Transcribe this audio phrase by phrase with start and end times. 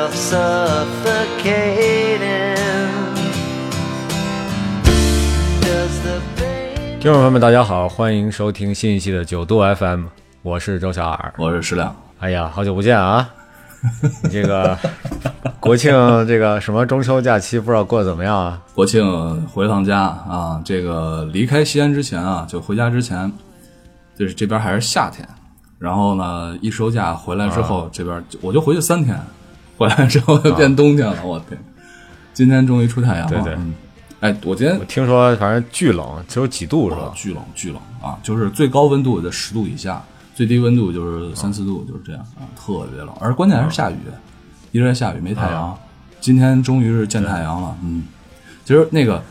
[0.00, 2.20] yourself suffocating?
[5.60, 10.04] Does the pain 听众朋友们，大家好，欢迎收听新一期的九度 FM，
[10.42, 11.34] 我是周小耳。
[11.36, 13.28] 我是石亮，哎呀，好久不见啊！
[14.24, 14.76] 你 这个
[15.58, 15.92] 国庆
[16.26, 18.62] 这个什么中秋假期，不知道过得怎么样啊？
[18.74, 23.30] 国庆回趟家啊，这个离开西安之前啊，就回家之前，
[24.18, 25.28] 就是这边还是夏天，
[25.78, 29.18] 然后呢，一收假回来之后，这边就我就回去三天，
[29.80, 31.58] 回来之后就变冬天了，我天！
[32.34, 33.72] 今天终于出太阳了，对对嗯，
[34.20, 37.10] 哎，我今天我听说反正巨冷，只有几度是吧？
[37.14, 43.08] 巨冷巨冷啊，就是最高温度在十度以下，最低温度就是三四度，就是这样啊，特别冷。
[43.18, 43.96] 而关键还是下雨，
[44.70, 45.74] 一直在下雨，没太阳。
[46.20, 48.02] 今天终于是见太阳了，嗯。
[48.66, 49.22] 其实那个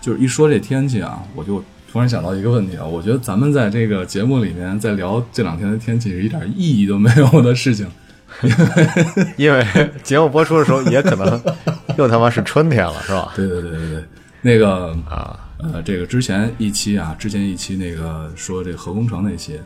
[0.00, 1.60] 就是一说这天气啊，我就
[1.90, 7.84] 突然想到一个问题啊，我觉得咱们在这个节目里面在聊这两天的天气是一点意义都没有的事情。
[9.36, 9.64] 因为
[10.02, 11.40] 节目播出的时候也可能
[11.96, 13.32] 又他妈是春天了，是吧？
[13.34, 14.04] 对对对对对，
[14.42, 19.58] 那个啊，呃，这个之前一期啊，之前一期那个说这个核工程那期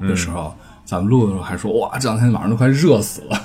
[0.00, 3.40] 的时候，咱们录的时候还说，哇，这两天晚上都快热死了。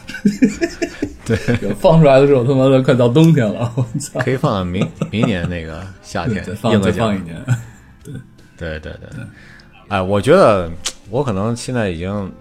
[1.25, 1.36] 对，
[1.75, 4.19] 放出来的时候，他妈的快到冬天了，我操！
[4.22, 7.19] 可以放到明明年那个夏天再放再放一。
[7.22, 7.44] 年，
[8.58, 9.25] 对对对对，
[9.89, 10.72] 哎，我觉得
[11.09, 12.31] 我可能现在已经，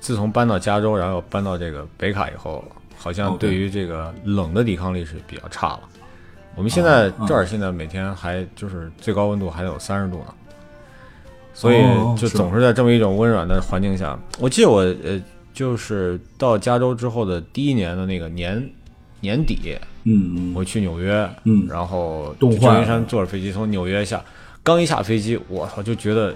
[0.00, 2.64] 自从搬到加州，然后搬到这个北卡以后，
[2.96, 5.80] 好像对于这个冷的抵抗力是比较差了。
[6.56, 10.34] 我们现在这儿现在每天还就是最高温度还得有三十度呢，
[11.54, 14.18] 所以哦就总是在这么一种温暖的环境下。
[14.38, 15.22] 我记得我呃，
[15.54, 18.70] 就是到加州之后的第一年的那个年
[19.20, 21.66] 年底，嗯我去纽约，嗯。
[21.68, 24.22] 然后旧金山坐着飞机从纽约下，
[24.62, 26.34] 刚一下飞机，我操，就觉得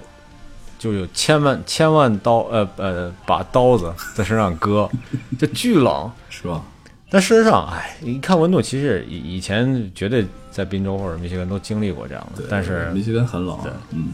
[0.79, 4.89] 就有千万千万刀呃呃把刀子在身上割，
[5.39, 6.11] 这巨冷。
[6.29, 6.63] 是吧？
[7.11, 14.09] 但事实上，哎，一看温度，其实以以前绝对在滨州或者密歇根都经历过这样的，但是密歇根很冷，对嗯，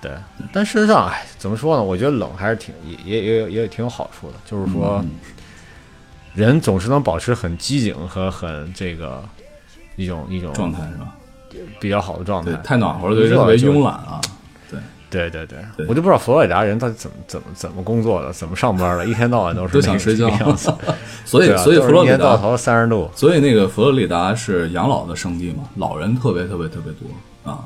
[0.00, 0.12] 对，
[0.52, 1.82] 但事实上，哎，怎么说呢？
[1.82, 5.10] 我觉得冷还是挺也也也有也有挺有好处的，就是说，嗯
[6.32, 9.22] 人总是能保持很机警和很这个
[9.96, 11.14] 一种一种状态是吧？
[11.80, 12.52] 比较好的状态，。
[12.64, 14.20] 太暖和了，对人特别慵懒啊。
[15.10, 20.30] 对对对，对我就不知道佛罗里达人到底怎么怎么怎么工作的，怎么上班的，一天到晚都是都想睡觉。
[21.26, 23.10] 所以啊所以佛罗里达，头三十度。
[23.14, 27.58] 所以那个佛罗里达是养老的圣地嘛，老人特别特别特别多啊。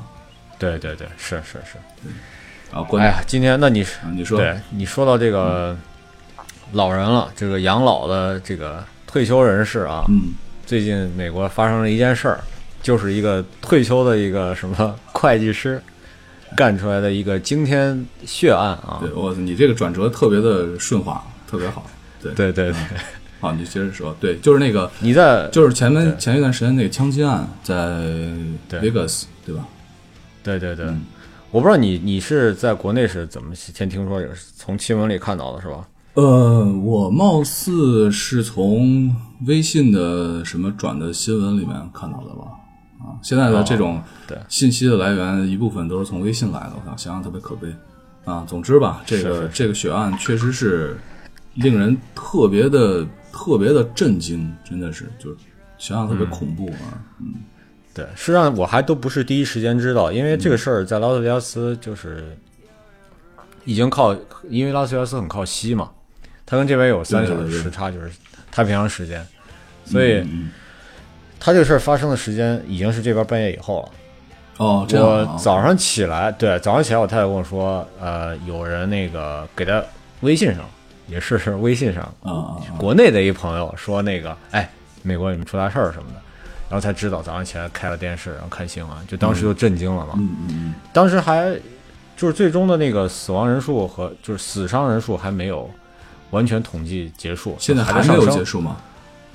[0.57, 1.77] 对对对，是是是。
[2.71, 5.77] 然后关哎呀，今天那你啊你说对你说到这个
[6.71, 10.33] 老人了，这个养老的这个退休人士啊，嗯，
[10.65, 12.39] 最近美国发生了一件事儿，
[12.81, 15.81] 就是一个退休的一个什么会计师
[16.55, 18.99] 干出来的一个惊天血案啊！
[19.01, 21.85] 对我你这个转折特别的顺滑，特别好。
[22.21, 22.75] 对对对对，
[23.39, 24.15] 好，你接着说。
[24.19, 27.75] 对，就是那个你在就是前面前一段时间那个枪击案在
[28.67, 29.67] 对 Vegas 对吧？
[30.41, 31.05] 对对对，嗯
[31.51, 35.87] 我不知道你你是在国内是怎么先听说也是，从新闻里看到的是吧？
[36.15, 42.47] 呃，我貌似是从微信的什么转的新闻里面看到的吧？
[43.05, 44.01] 啊，现在的这种
[44.49, 47.67] 信息的来源一部分都是从微信来的，我想想想特别可悲。
[48.25, 48.43] 啊。
[48.47, 50.97] 总之吧，这个这个血案确实是
[51.53, 55.37] 令人特别的特别的震惊，真的是就是
[55.77, 56.97] 想想特别恐怖啊。
[57.19, 57.33] 嗯。
[57.93, 62.37] 对，实际上我还都不是第一时间知道，因为这个事儿在拉斯维加斯就是
[63.63, 64.13] 已经靠，
[64.49, 65.89] 因为拉斯维加斯很靠西嘛，
[66.45, 68.11] 它跟这边有三小时时差，就是
[68.51, 69.25] 太平洋时间，
[69.85, 70.51] 所以嗯
[71.39, 73.89] 它这个事儿发生的时间已经是这边半夜以后了。
[74.57, 79.83] 哦，这样啊我早上起来，对，早上起来我太太跟我说，呃，有人那个给他
[80.21, 80.63] 微信上，
[81.07, 82.09] 也是是微信上，
[82.77, 84.69] 国内的一朋友说那个，哎，
[85.01, 86.21] 美国你们出大事儿什么的，
[86.69, 90.13] 然后才知道早上起来开了电视，然后看新闻，就当时就震惊了嘛。
[90.15, 91.53] 嗯嗯嗯，当时还
[92.15, 95.69] 就是最终的那个死亡人数和就是死伤人数还没有
[96.29, 98.77] 完全统计结束，现在还没有结束吗？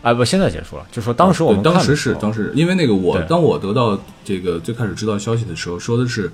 [0.03, 0.87] 哎，不，现在结束了。
[0.91, 6.31] 就说当时我们对当时是当时，因为那个我当我得到这个最开始知道消息的时候，说的是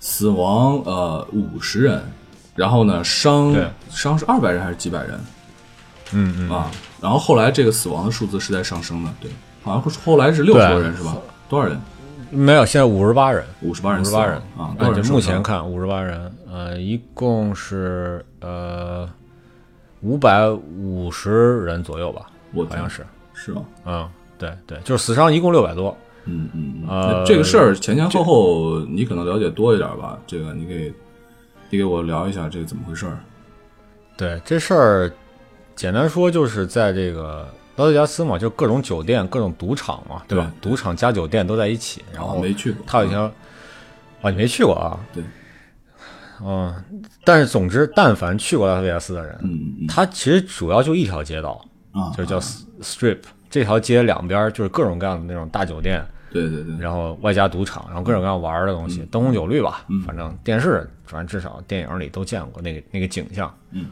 [0.00, 2.02] 死亡呃五十人，
[2.54, 3.54] 然后呢伤
[3.88, 5.18] 伤是二百人还是几百人
[6.12, 6.70] 嗯嗯啊？
[7.00, 9.30] 然后后来这个死亡的数字是在上升的，对，
[9.62, 11.16] 好像后来是六十多人是吧？
[11.48, 11.80] 多少人？
[12.30, 14.74] 没有，现在五十八人，五十八人五十八人啊，
[15.08, 19.08] 目前看五十八人，呃，一共是呃
[20.02, 23.64] 五百五十人左右吧，我好像是，是吗？
[23.84, 24.08] 嗯，
[24.38, 30.18] 对对，就是死伤一共六百多，嗯嗯，嗯呃这个事儿前前后后你可能了解多一点吧？
[30.26, 30.92] 这个你给
[31.70, 33.18] 你给我聊一下这个怎么回事儿？
[34.16, 35.12] 对这事儿，
[35.74, 37.46] 简单说就是在这个
[37.76, 40.50] 拉斯维加斯嘛，就各种酒店、各种赌场嘛，对吧？
[40.60, 43.24] 赌场加酒店都在一起，然啊后没去过，他有一条，
[44.22, 44.98] 啊，你没去过啊？
[45.12, 45.22] 对，
[46.42, 46.74] 嗯，
[47.24, 49.50] 但是总之，但凡去过拉斯维加斯的人，嗯
[49.80, 51.62] 嗯它其实主要就一条街道，
[51.96, 52.38] 啊，就是叫
[52.82, 60.02] Strip，这条街两边就是各种各样的那种大酒店，对对对，然后外加赌场，然后各种各样玩的东西，灯红酒绿吧，嗯。
[60.02, 63.52] 反正电视，反正至少电影里都见过那个那个景象。
[63.70, 63.86] 嗯，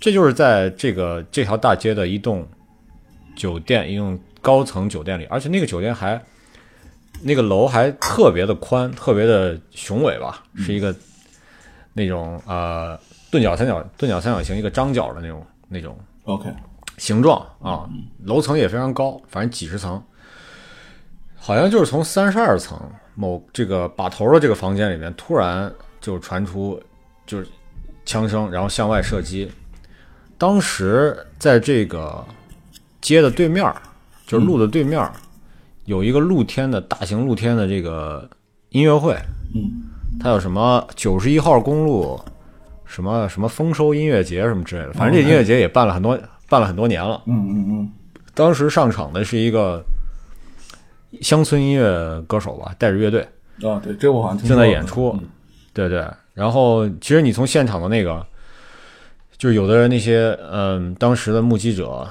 [0.00, 2.46] 这就是在这个这条大街的一栋
[3.36, 6.20] 酒店，一栋高层酒店里，而且那个酒店还
[7.22, 10.64] 那个楼还特别的宽，特别的雄伟吧，嗯。
[10.64, 10.94] 是一个
[11.92, 12.98] 那种呃
[13.30, 16.48] 钝角三角钝角三角形一个张角的那种那种 OK，
[16.98, 17.88] 形状啊，
[18.24, 20.02] 楼层也非常高，反正几十层，
[21.36, 22.78] 好像就是从三十二层
[23.14, 26.80] 某这个把头的这个房间里面，突然就传出
[27.26, 27.46] 就是
[28.04, 29.50] 枪声，然后向外射击。
[30.36, 32.24] 当时在这个
[33.00, 33.72] 街的对面，
[34.26, 35.12] 就是路的对面儿，
[35.84, 38.28] 有一个露天的大型露天的这个
[38.70, 39.14] 音乐会，
[39.54, 39.90] 嗯。
[40.20, 42.20] 它有什么九十一号公路，
[42.84, 46.16] 什么什么丰收音乐节什么之类的，反正这音乐节也办了很多，
[46.48, 47.22] 办了很多年了。
[47.26, 47.92] 嗯嗯嗯。
[48.34, 49.84] 当时上场的是一个
[51.20, 53.26] 乡村音乐歌手吧，带着乐队。
[53.62, 55.16] 嗯，啊，对，这我好像听正在演出，
[55.72, 56.04] 对对。
[56.32, 58.26] 然后其实你从现场的那个，
[59.38, 62.08] 就是有的人那些嗯，当时的目击者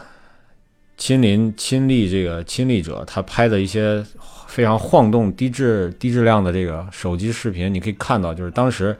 [0.95, 4.01] 亲临亲历这个亲历者，他拍的一些
[4.47, 8.95] 非常晃动、低质低质量的这个手机视频，你可以看到，就是当时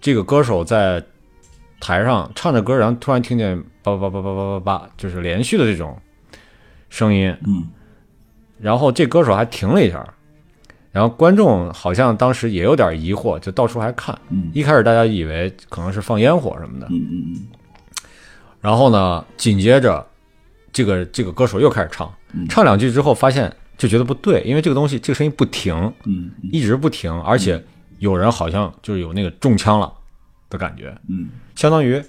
[0.00, 1.00] 这个歌手在
[1.82, 5.98] 台上唱着歌，然后突然听见叭叭叭叭叭叭叭，就是连续的这种
[6.88, 7.64] 声音，嗯。
[8.60, 10.06] 然后这歌手还停了一下，
[10.92, 14.16] 然后观众好像当时也有点疑惑，就到处还看。
[14.28, 14.48] 嗯。
[14.54, 17.40] 一开始大家以为可能是放烟火什么的，嗯嗯
[18.60, 20.06] 然后呢，紧接着
[20.72, 22.46] 这个这个歌手又开始唱，嗯。
[22.48, 25.74] 唱两句之后发现就觉得不对，因为这个东西这个声音不停，
[26.04, 26.50] 嗯嗯。
[26.52, 27.60] 一直不停，而且
[27.98, 29.92] 有人好像就是有那个中枪了
[30.52, 31.30] 的感觉，嗯。
[31.56, 32.00] 相当于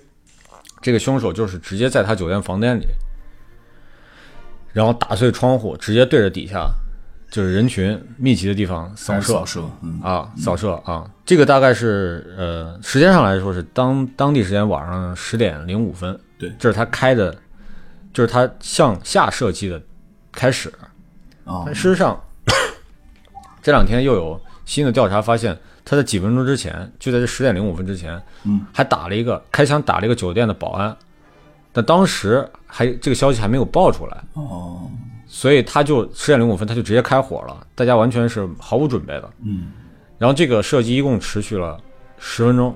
[0.81, 2.85] 这个凶手就是直接在他酒店房间里，
[4.73, 6.69] 然后打碎窗户，直接对着底下
[7.31, 9.33] 就是人群密集的地方扫射。
[9.33, 9.99] 扫射，嗯。
[10.03, 16.51] 啊，扫射啊，这个大概是呃时间上来说是当当地时间晚上十点零五分，对。
[16.59, 17.33] 这是他开的，
[18.13, 19.81] 就是他向下射击的
[20.31, 20.69] 开始。
[21.45, 22.21] 啊但事实上，
[23.61, 30.95] 这两天又有新的调查发现，他在几分钟之前，就在这十点零五分之前，嗯，还打了一个开枪打了一个酒店的保安，
[31.71, 34.89] 但当时还这个消息还没有爆出来，哦。
[35.25, 39.29] 所以他就十点零五分他就直接开火了，大家完全是毫无准备的。
[39.43, 39.71] 嗯。
[40.19, 41.79] 然后这个射击一共持续了
[42.19, 42.75] 十分钟，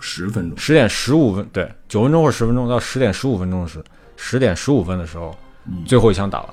[0.00, 3.84] 十分钟，十点十五分，对，九分钟或十分钟到十点十五分钟时，
[4.16, 5.36] 十点十五分的时候，
[5.66, 6.48] 嗯最后一枪打完，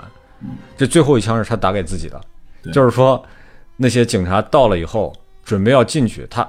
[0.77, 2.21] 这最后一枪是他打给自己的，
[2.73, 3.23] 就是说
[3.77, 5.15] 那些警察到了以后，
[5.49, 6.47] 准备要进去，他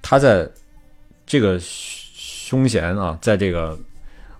[0.00, 0.48] 他在
[1.26, 3.78] 这个凶嫌啊，在这个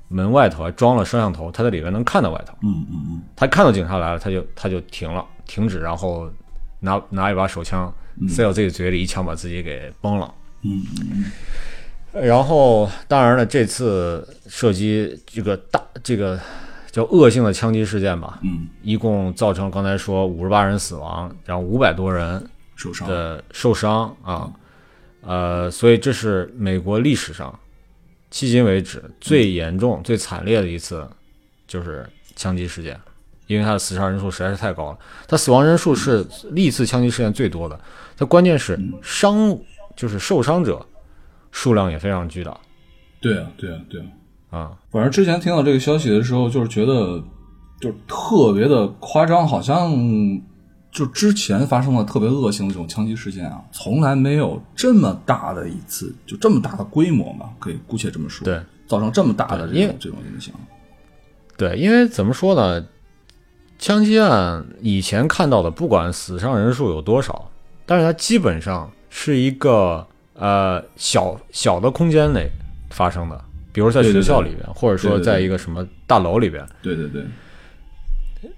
[0.08, 3.22] 门外头还装了摄像头，他在里面能看到外头，嗯嗯嗯。
[3.36, 6.30] 他看到警察来了，他就他就停了，停止，然后
[6.80, 7.92] 拿拿一把手枪
[8.26, 10.32] 塞到自己嘴里，一枪把自己给崩了。
[10.62, 12.22] 嗯嗯。
[12.26, 16.40] 然后，当然了，这次射击这个大这个
[16.90, 22.42] 叫恶性的枪击事件吧，嗯，一共造成刚才说五十八人死亡，然后五百多人
[22.76, 24.52] 受伤，的受伤啊，
[25.22, 27.58] 呃，所以这是美国历史上
[28.30, 31.08] 迄今为止最严重、最惨烈的一次
[31.66, 32.98] 就是枪击事件，
[33.46, 37.78] 因为他的死伤人数实在是太高了，他死亡人数是历次枪击事件最多的，
[38.16, 39.56] 他关键是伤
[39.96, 40.84] 就是受伤者
[41.50, 42.58] 数量也非常巨大。
[43.20, 44.06] 对啊对啊对啊。
[44.50, 47.20] 啊，反正之前听到这个消息的时候，就是觉得
[47.80, 49.90] 就是特别的夸张，好像
[50.94, 60.54] 就之前发生了特别恶性的这种枪击事件啊，从来没有这么大的一次，就这么大的规模嘛，可以姑且这么说，对，造成这么大的这种这种影响，
[61.56, 62.86] 对，因为怎么说呢，
[63.76, 67.50] 枪击案以前看到的，不管死伤人数有多少，
[67.84, 72.48] 但是它基本上是一个呃小小的空间内
[72.90, 77.24] 发生的，比如在学校里边，或者说在一个什么大楼里边，对对对，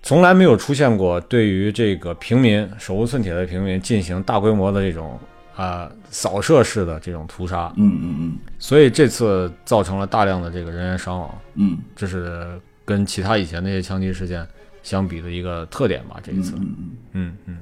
[0.03, 5.19] 从来没有出现过对于这个平民手无寸铁的平民进行大规模的这种
[5.55, 14.47] 啊、扫射式的这种屠杀，嗯嗯嗯所以这次造成了大量的这个人员伤亡，嗯嗯这是跟其他以前那些枪击事件
[14.83, 16.21] 相比的一个特点吧。
[16.23, 16.77] 这一次，嗯
[17.13, 17.37] 嗯。
[17.37, 17.59] 嗯嗯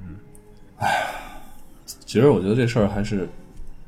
[0.81, 0.87] 嗯，
[2.05, 3.29] 其实我觉得这事儿还是，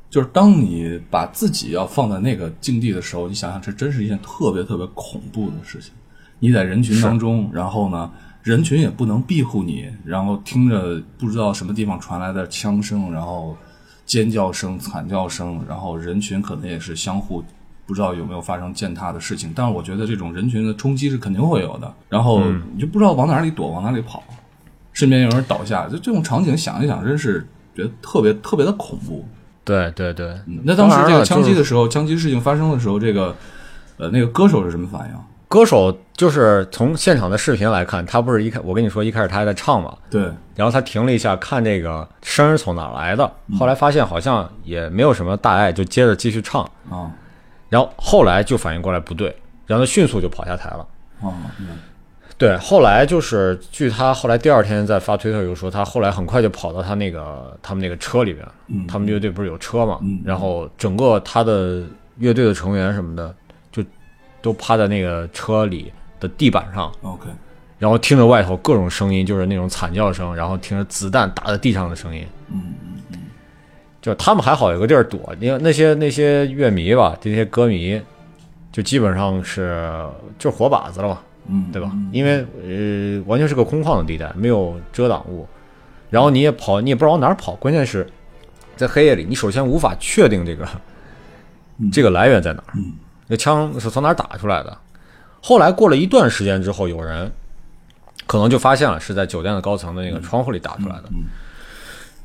[0.09, 5.91] 就是当你把自己要放在那个境地的时候，你想想，这真是一件特别特别恐怖的事情。
[6.39, 8.09] 你在人群当中，然后呢，
[8.47, 13.57] 人群也不能庇护你，然后听着不知道什么地方传来的枪声，然后
[14.05, 17.43] 尖叫声、惨叫声，然后人群可能也是相互
[17.85, 19.51] 不知道有没有发生践踏的事情。
[19.53, 22.41] 但是我觉得这种人群的冲击是肯定会有的，然后
[22.73, 24.23] 你就不知道往哪里躲，往哪里跑。
[24.93, 29.25] 身边有人倒下，就这种场景想一想，真是觉得特别特别的恐怖。
[29.65, 33.35] 对对对，那当时这个枪击的时候，枪击事情发生的时候，这个
[33.97, 35.15] 呃那个歌手是什么反应？
[35.47, 40.23] 歌手就是从现场的视频来看，他不是一开我跟你说一开始他还在唱嘛，对，
[40.55, 46.63] 然后他停了一下，看这个声儿从哪来的，后来发现好像也没有什么大碍，就接着继续唱。
[46.89, 47.11] 啊。
[47.69, 49.35] 然后后来就反应过来不对，
[49.65, 50.87] 然后他迅速就跑下台了。
[51.21, 51.67] 啊，嗯
[52.37, 58.85] 对，后来就是据他后来第二天在发推特又说，他后来很快就跑到他那个他们那个车里边，嗯。
[58.85, 60.21] 他们乐队不是有车嘛，嗯。
[60.23, 61.81] 然后整个他的
[62.17, 63.46] 乐队的成员什么的就
[64.47, 67.27] 都趴在那个车里的地板上，，OK，
[67.77, 72.73] 然后听着外头各种声音，就是那种惨叫声，然后听着子弹打在地上的声音，嗯
[74.01, 78.01] 就他们还好有个地儿躲，因为那些那些乐迷吧，这些歌迷，
[78.71, 79.85] 就基本上是
[80.39, 81.91] 就活靶子了嘛，嗯，对吧？
[82.13, 85.45] 因为呃，完全是个空旷的地带，没有遮挡物，
[86.09, 88.07] 然后你也跑，你也不知道往哪儿跑，关键是
[88.77, 90.65] 在黑夜里，你首先无法确定这个
[91.91, 92.93] 这个来源在哪儿，嗯
[93.29, 94.77] 这枪是从哪儿打出来的。
[95.41, 97.31] 后来过了一段时间之后，有人
[98.25, 101.03] 可能就发现了是在酒店的高层的那个窗户里打出来的。
[101.11, 101.23] 嗯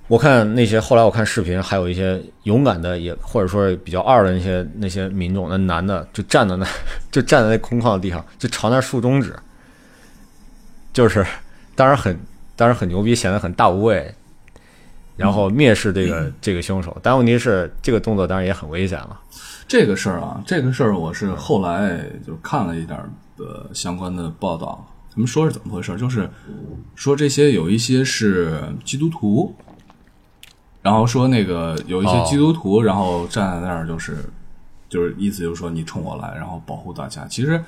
[0.09, 6.66] 我看那些后来我看视频，还有一些勇敢的也或者说比较二的那些那些民众，那男的就站在那
[7.11, 9.35] 就站在那空旷的地方，就朝那竖中指，
[10.92, 11.25] 就是
[11.75, 12.18] 当然很
[12.56, 14.12] 当然很牛逼，显得很大无畏，
[15.16, 16.94] 然后蔑视这个、这个凶手。
[17.02, 19.18] 但问题是，这个动作当然也很危险了。
[19.73, 26.29] 这个事儿啊，这个事儿我是后来就看了一点儿的相关的报道，他们说是怎么回事儿，就是
[26.95, 29.55] 说这些有一些是基督徒，
[30.83, 34.19] 然后说那个有一些哦基督徒，然后站在那儿就是
[34.91, 37.26] 就是意思就是说你冲我来，然后保护大家。
[37.26, 37.64] 其实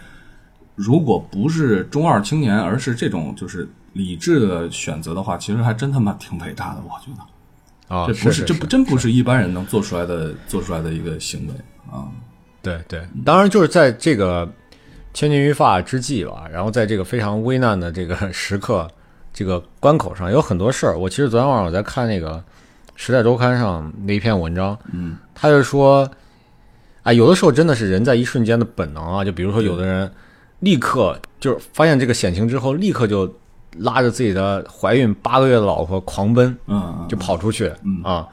[0.74, 7.96] 如果不是中二青年，而是这种就是理智的选择的话，其实还真他妈挺伟大的，我觉得。
[7.96, 11.54] 啊，这不是这不真不是一般人能做出来的做出来的一个行为
[11.90, 12.08] 啊。
[12.62, 14.50] 对对，当然就是在这个
[15.12, 18.88] 千钧一发之际吧，然后在这个非常危难的这个时刻，
[19.34, 20.98] 这个关口上有很多事儿。
[20.98, 22.36] 我其实昨天晚上我在看那个
[22.96, 26.10] 《时代周刊》上那一篇文章，嗯，他就说，
[27.02, 30.10] 啊，有的时候真的是人在一瞬间的本能啊，就比如说有的人
[30.60, 33.30] 立刻就是发现这个险情之后，立刻就
[33.80, 38.26] 拉着自己的怀孕八个月的老婆狂奔，嗯，就跑出去嗯啊。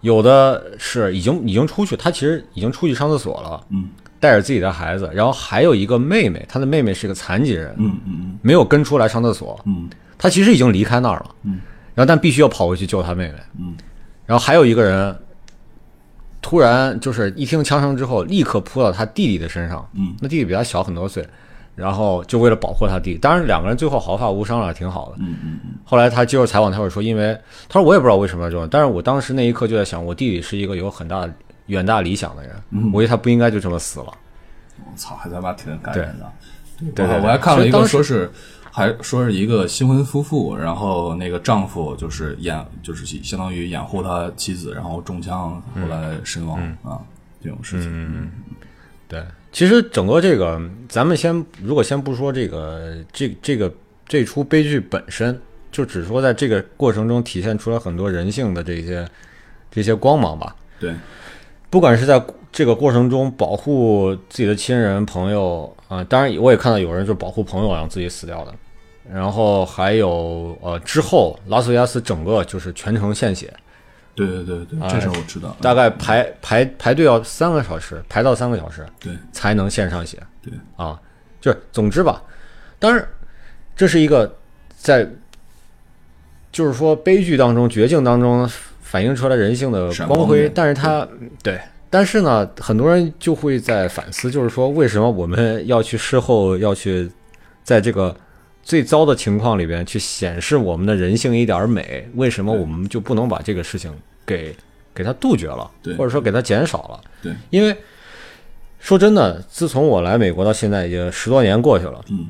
[0.00, 3.88] 有的是已经已经出去，他其实已经出去上厕所了，嗯。
[4.20, 8.38] 带着自己的孩子，然后还有一个妹妹，他的妹妹是个残疾人，嗯嗯。
[8.42, 9.88] 没有跟出来上厕所，嗯。
[10.18, 11.60] 他其实已经离开那儿了，嗯。
[11.94, 13.76] 然后但必须要跑回去救他妹妹，嗯。
[14.26, 15.16] 然后还有一个人
[16.42, 20.16] 突然就是一听枪声之后，立刻扑到他弟弟的身上，嗯。
[20.20, 21.24] 那弟弟比他小很多岁，
[21.78, 25.16] 然后就为了保护他弟，当然两个人最后毫发无伤了，挺好的。
[25.20, 31.28] 嗯嗯嗯后来他接受采访，他会说，因为他说我也不知道为什么要这样，但是我当时那一刻就在想，我弟弟是一个有很大
[31.66, 34.12] 远大理想的人，嗯我觉得他不应该就这么死了。
[34.78, 36.30] 我操，还他妈挺感人的。
[36.78, 38.30] 对对对我我还看了一个说是。
[38.70, 47.00] 还说是一个新婚夫妇，然后那个丈夫就是掩，就是相当于掩护他妻子，然后中枪，后来身亡、啊，
[47.42, 47.90] 这种事情。
[47.90, 48.30] 嗯
[49.08, 49.24] 对，
[49.58, 50.56] 其实整个这个，
[50.88, 53.68] 咱们先如果先不说这个这这个
[54.06, 55.36] 这出悲剧本身，
[55.72, 59.04] 就只说在这个过程中体现出来很多人性的这些
[59.68, 60.54] 这些光芒吧。
[60.78, 60.94] 对，
[61.70, 68.54] 不管是在这个过程中保护自己的亲人朋友啊、当然我也看到有人就保护朋友让自己死掉的，
[69.12, 73.52] 然后还有呃之后拉斯维加斯整个就是全程献血，
[74.26, 75.56] 对对对对，哎这事我知道。
[75.60, 80.18] 大概排排排队要三个小时，排到三个小时对才能线上写。
[80.42, 81.00] 对，啊，
[81.40, 82.22] 就是总之吧，
[82.78, 83.06] 当然
[83.76, 84.36] 这是一个
[84.76, 85.08] 在
[86.50, 88.48] 就是说悲剧当中、绝境当中
[88.80, 91.06] 反映出来人性的光辉光，但是它
[91.42, 91.60] 对，
[91.90, 97.10] 但是呢，很多人就会在反思，就是说为什么我们要去事后要去
[97.62, 98.16] 在这个
[98.68, 102.06] 最糟的情况里边去显示我们的人性一点儿美？
[102.16, 103.90] 为什么我们就不能把这个事情
[104.26, 104.54] 给
[104.94, 107.00] 给它杜绝了，或者说给它减少了。
[107.22, 107.74] 对，因为
[108.78, 112.26] 说真的，自从我来美国到现在已经十多年过去了，嗯，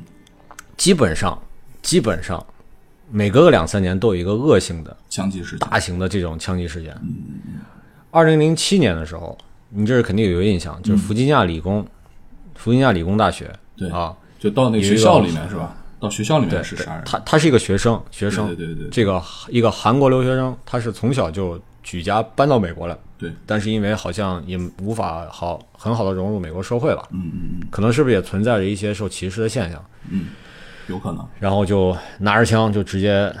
[0.77, 1.37] 基本上
[1.81, 2.41] 基本上
[3.11, 6.95] 每隔个两三年都有一个恶性的枪击事件，大型的这种枪击事件。
[8.11, 9.37] 二零零七年的时候，
[9.71, 11.85] 你这是肯定有印象，就是弗吉尼亚理工，
[12.55, 15.75] 弗吉尼亚理工大学，对啊，就到那个学校里面是吧？
[15.99, 18.89] 到学校里面是杀人，他他是一个学生，学生，对对对对对。
[18.89, 30.27] 这个一个韩国留学生，他是从小就举家搬到美国来，对，但是因为好像也无法好很好的融入美国社会了，嗯嗯可能是不是也存在着一些受歧视的现象，嗯，
[30.87, 33.33] 有可能，然后就拿着枪就直接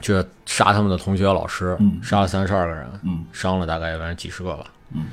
[0.00, 3.24] 就杀他们的同学老师，嗯杀了三十二个人，嗯。
[3.32, 5.06] 伤了大概反正几十个吧，嗯，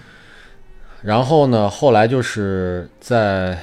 [1.01, 3.57] 然后呢，后来就是在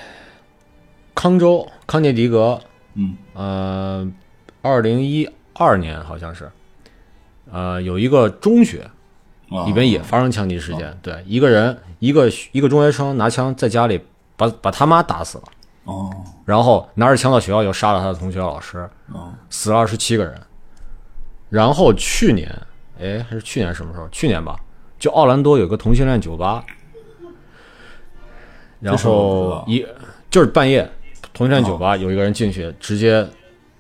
[1.19, 2.61] 康州康涅狄格，
[2.95, 3.17] 嗯。
[3.35, 4.09] 呃，
[4.63, 6.49] 二零一二年好像是，
[7.51, 8.89] 呃，有一个中学
[9.51, 14.01] 啊里边也发生枪击事件，对，一个人一个一个中学生拿枪在家里
[14.37, 15.45] 把把他妈打死了，
[15.87, 16.09] 哦。
[16.45, 19.35] 然后拿着枪到学校又杀了他的同学老师，哦。
[19.51, 20.41] 死了二十七个人。
[21.51, 22.49] 然后去年，
[23.01, 24.09] 哎，还是去年什么时候？
[24.11, 24.57] 去年吧，
[25.01, 26.65] 就奥兰多有个同性恋酒吧，
[28.79, 29.85] 然后一
[30.31, 30.89] 就是半夜，
[31.39, 33.25] 同一站酒吧有一个人进去，直接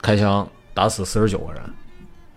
[0.00, 1.60] 开枪打死四十九个人，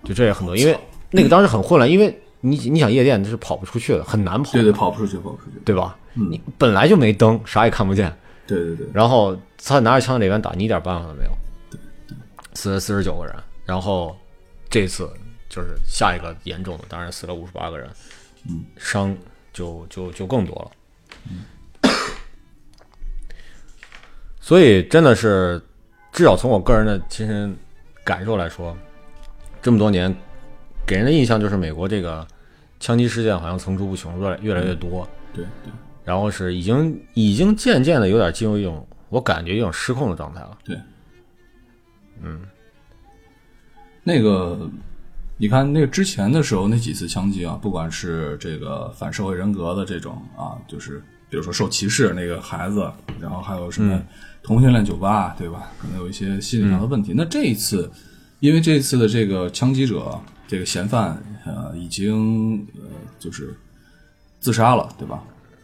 [0.04, 0.76] 就这也很多，因为
[1.12, 5.96] 那个当时很混乱，因为你你想夜店是跑不出去的，很难跑，对对，跑不出去，跑不出去，对吧？
[6.16, 8.12] 你本来就没灯，啥也看不见，
[8.48, 11.32] 对对对，然后他拿着枪在里边打，你一点办法都没有。
[12.56, 14.18] 死了四十九个人，然后
[14.72, 15.08] 这次
[15.50, 17.88] 就是下一个严重的，当然死了五十八个人，
[18.50, 19.16] 嗯，伤
[19.54, 20.72] 就就就更多了。
[24.52, 25.62] 所以真的是，
[26.12, 27.56] 至少从我个人的亲身
[28.04, 28.76] 感受来说，
[29.62, 30.14] 这么多年
[30.86, 32.28] 给人的印象就是美国这个
[32.78, 35.08] 枪击事件好像层出不穷，越来越来越多。
[35.34, 35.72] 对对
[36.04, 40.58] 然后是已经已经渐渐的有点进入一种我感觉一种失控的状态了。
[40.66, 40.78] 对，
[42.22, 42.42] 嗯，
[44.04, 44.70] 那个，
[45.38, 53.98] 你看那个之前的时候那几次枪击啊，不管是这个反社会人格的这种啊，就是比如说受歧视那个孩子，然后还有什么
[54.44, 55.72] 同性恋酒吧，对吧？
[55.80, 57.14] 可能有一些心理上的问题。
[57.16, 57.90] 那这一次，
[58.40, 62.82] 因为这次的这个枪击者这个嫌犯呃已经呃
[63.20, 63.56] 就是
[64.40, 65.24] 自杀了，对吧？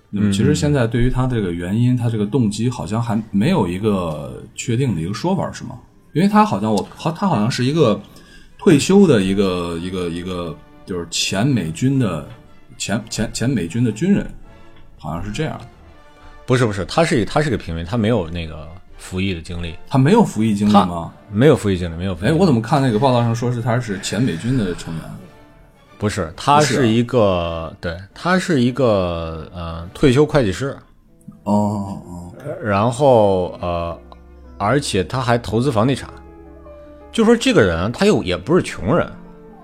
[0.10, 5.78] 那么其实现在对于他这个原因，他这个动机好像还没有一个确定的一个说法，是吗？
[6.14, 8.00] 因为他好像我好，他好像是一个
[8.58, 12.28] 退休的一个一个一个，就是前美军的
[12.78, 14.26] 前前前美军的军人，
[14.98, 15.60] 好像是这样。
[16.48, 21.14] 不是不是，他是他是个平民，他没有那个服役的经历，他没有服役经历他吗？
[21.30, 22.32] 没有服役经历，没有服役哎。
[22.32, 25.04] 我怎么看那个报道上说是他是前美军的成员？
[26.00, 26.32] 不是？
[26.38, 30.78] 他是一个对，他是一个呃退休会计师，
[31.44, 32.32] 哦哦，
[32.64, 34.00] 然后呃，
[34.58, 36.10] 而且他还投资房地产。
[37.12, 39.12] 就说这个人他又也不是穷人，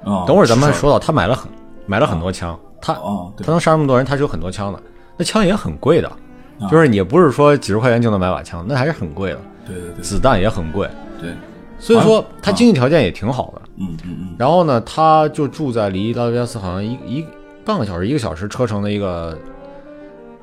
[0.03, 1.49] 哦，等会儿咱们还说到他买了很
[1.85, 4.81] 买了很多枪，他哦，他能杀那么多人，他是有很多枪的，
[5.15, 6.17] 那枪也很贵的，啊
[6.69, 10.03] 就是也不是说几十块钱就能买把枪，那还是很贵的，对对对。
[10.03, 10.87] 子弹也很贵，
[11.19, 11.31] 对，
[11.79, 13.61] 所以说他经济条件也挺好的。
[13.77, 17.25] 嗯嗯嗯，然后呢，他就住在离拉斯维加斯好像一一
[17.65, 19.37] 半个小时、一个小时车程的一个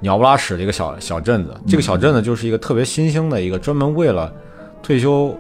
[0.01, 1.55] 鸟不拉屎的一个小小镇子。
[1.69, 4.33] 这个小镇子就是一个特别新兴的一个专门为了
[4.83, 5.33] 退休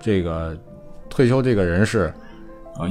[0.00, 0.56] 这个
[1.08, 2.12] 退休这个人士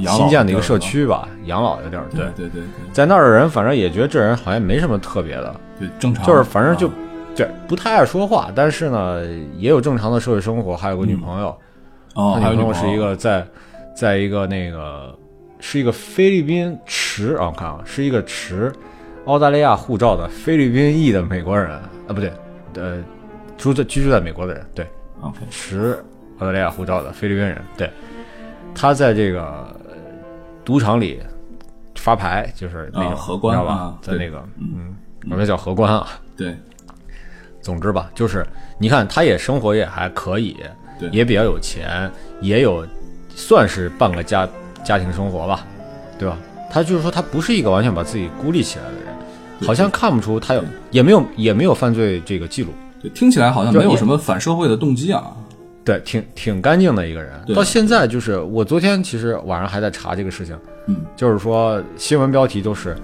[0.08, 2.04] 新建的一个社，区吧，养老的地儿。
[2.10, 2.62] 对对对对。
[2.92, 5.54] 在那儿的人，反正也觉得这人好像没什么特别的，
[5.88, 6.94] 对，正常，就是反正就啊。
[7.34, 11.48] 这不太爱说话，但是呢，也有正常的社会生活，还有个女朋友。
[12.14, 13.42] 哦，他女朋友是一个在，
[13.96, 15.18] 在一个那个
[15.58, 18.70] 是一个菲律宾持啊，我看啊，是一个持
[19.24, 22.30] 澳大利亚护照的菲律宾裔的美国人啊，不对，
[22.74, 23.02] 呃，
[23.56, 24.86] 住在居住在美国的人，对
[25.48, 26.04] 持
[26.38, 27.90] 澳大利亚护照的菲律宾人，对，
[28.74, 29.96] 他在这个呃
[30.66, 31.18] 赌场里
[31.94, 34.94] 发牌，就是那种、啊荷官你知道吧在那个嗯，
[35.30, 36.06] 我们叫荷官啊，
[36.36, 36.56] 对
[37.60, 38.44] 总之吧，就是
[38.78, 40.56] 你看，他也生活也还可以，
[40.98, 42.84] 对也比较有钱，也有
[43.36, 44.48] 算是半个家
[44.82, 45.64] 家庭生活吧，
[46.18, 46.36] 对吧？
[46.70, 55.36] 他就是说，他不是一个完全把自己孤立起来的人，好像看不出他有，也没有也没有犯罪这个记录，对，听起来好像没有什么反社会的动机啊。
[55.84, 57.32] 对，挺挺干净的一个人。
[57.54, 60.58] 到现在就是，我昨天其实晚上还在查这个事情，
[60.88, 62.96] 嗯，就是说新闻标题都是。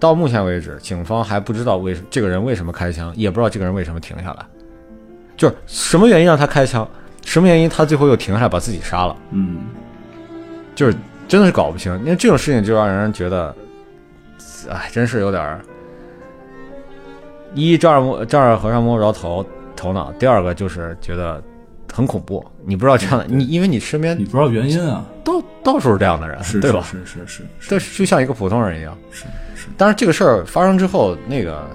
[0.00, 4.44] 到目前为止，警方还不知道为什这个人为什么开枪，也不知道这个人为什么停下来，
[5.36, 6.88] 就是什么原因让他开枪，
[7.24, 9.58] 什么原因他最后又停下来把自己杀了，嗯，
[10.74, 10.96] 就是
[11.28, 11.96] 真的是搞不清。
[12.00, 13.54] 因为这种事情就让人觉得
[14.68, 15.60] 哎，真是有点儿。
[17.52, 21.42] 一丈二摸丈二和尚摸不着头头脑，第二个就是觉得
[21.92, 26.82] 很恐怖，你不知道这样的你，因为你身边你不知道原因啊，到到处是这样的人，对吧？
[26.90, 28.96] 是是是是这就像一个普通人一样。
[29.10, 31.68] 是是，但是这个事儿发生之后，那个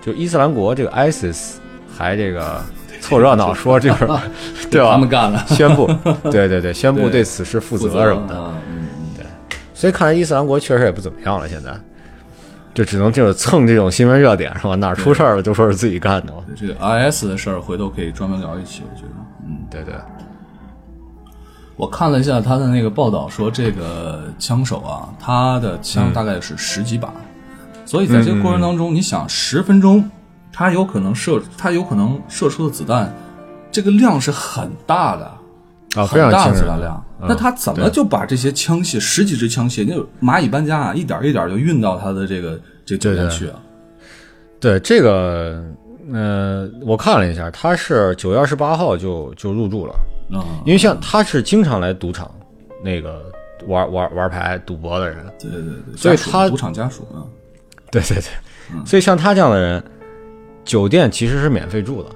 [0.00, 1.54] 就伊斯兰国这个 ISIS
[1.96, 2.62] 还这个
[3.00, 4.20] 凑热闹说这个
[4.70, 4.92] 对吧？
[4.92, 5.86] 他们干了，宣布，
[6.30, 8.38] 对对对，宣布对对此事负负责什么的。
[8.38, 8.86] 啊嗯
[9.18, 9.26] 嗯
[9.74, 11.74] 所以看来伊斯兰国确实也不怎么样了，现在
[12.74, 14.74] 就只能就是蹭这种新闻热点是吧？
[14.74, 16.44] 哪儿出事儿了就说是自己干的嘛。
[16.54, 19.12] 这个 IS 的事儿，回头可以专门聊一期，我觉得，
[19.46, 19.56] 嗯。
[19.70, 19.94] 对对，
[21.80, 27.10] 我看了一下他的那个报道，说这个枪手啊，他的枪大概是十几把，
[27.86, 30.04] 所以在这个过程当中，你想十分钟，
[30.52, 33.10] 他有可能射，他有可能射出的子弹，
[33.72, 35.24] 这个量是很大的，
[35.96, 37.02] 啊，非常很大的的子弹量。
[37.22, 39.94] 嗯那他怎么就把这些枪械十几支枪械，那
[40.26, 43.56] 蚂蚁搬家啊，一点一点就运到他的这个这酒店去啊？
[44.58, 45.62] 对这个，
[46.12, 50.00] 呃，我看了一下，他是九月二十八号就就入住了，啊，
[50.64, 52.30] 因为像他是经常来赌场
[52.82, 53.22] 那个
[53.66, 57.24] 玩玩玩牌赌博的人，对对对，所以他赌场家属啊，
[57.90, 59.82] 对对对，所以像他这样的人，
[60.64, 62.10] 酒店其实是免费住的。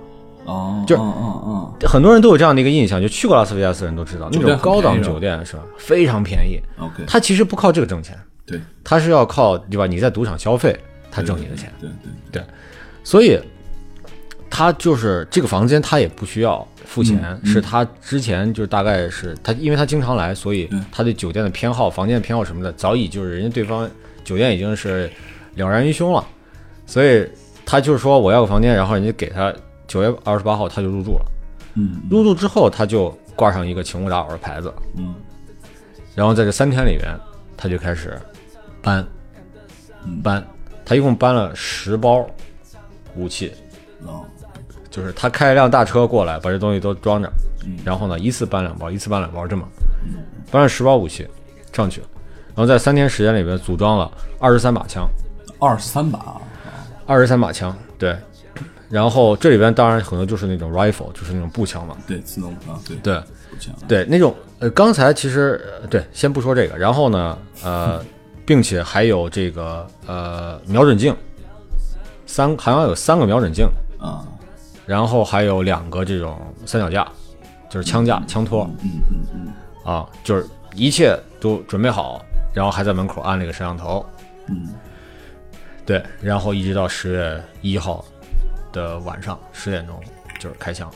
[0.46, 6.60] 哦，就嗯嗯嗯，很多人都有这样的一个印象，就去过拉斯维加斯的人都知道，那种高档酒店是吧，非常便宜。
[6.78, 8.60] OK，他其实不靠这个挣钱，对。
[8.84, 9.86] 他是要靠对吧？
[9.86, 10.78] 你在赌场消费，
[11.10, 11.72] 他挣你的钱。
[11.80, 12.42] 对对。
[12.42, 12.44] 对。
[13.02, 13.40] 所以
[14.56, 23.90] 他就是这个房间，他也不需要付钱，嗯是他之前就是大概是他，因为他经常来，所以他对酒店的偏好、房间的偏好什么的，早已就是人家对方
[24.22, 25.10] 酒店已经是
[25.56, 26.24] 了然于胸了，
[26.86, 27.28] 所以
[27.66, 29.52] 他就是说我要个房间，然后人家给他
[29.88, 31.26] 九月二十八号他就入住了，
[31.74, 35.16] 嗯入住之后他就挂上一个请勿打扰的牌子，嗯。
[36.14, 37.12] 然后在这三天里面，
[37.56, 38.16] 他就开始
[38.80, 39.04] 搬
[40.04, 40.22] 嗯。
[40.22, 40.46] 搬，
[40.84, 42.24] 他一共搬了十包
[43.16, 43.50] 武器。
[44.06, 44.24] 哦
[44.94, 47.28] 就是他开一辆大车过来，把这东西都装着，
[47.64, 47.76] 嗯。
[47.84, 49.66] 然后呢，一次搬两包，一次搬两包，这么
[50.52, 51.26] 搬了十包武器
[51.72, 52.00] 上去，
[52.54, 55.08] 然后在三天时间里边组装了二十三把枪，
[55.58, 56.40] 二十三把啊，
[57.06, 58.16] 二十三把枪，对，
[58.88, 63.18] 然后这里边当然很多就是那种 rifle，就是那种步枪嘛，对，自动啊，对对
[63.50, 68.00] 步枪，对，那种呃，刚才其实呃对，先不说这个，然后呢，呃，
[68.46, 71.12] 并且还有这个呃瞄准镜，
[72.26, 73.66] 三好像有三个瞄准镜，
[73.98, 74.22] 啊，
[74.86, 77.06] 然后还有两个这种三脚架，
[77.68, 84.04] 就是枪架、枪托嗯嗯嗯啊，就是一切都准备好，然后还在门口安了一个摄像头，
[84.48, 84.68] 嗯。
[85.86, 88.02] 对，然后一直到十月一号
[88.72, 89.94] 的晚上十点钟
[90.40, 90.90] 就是开枪，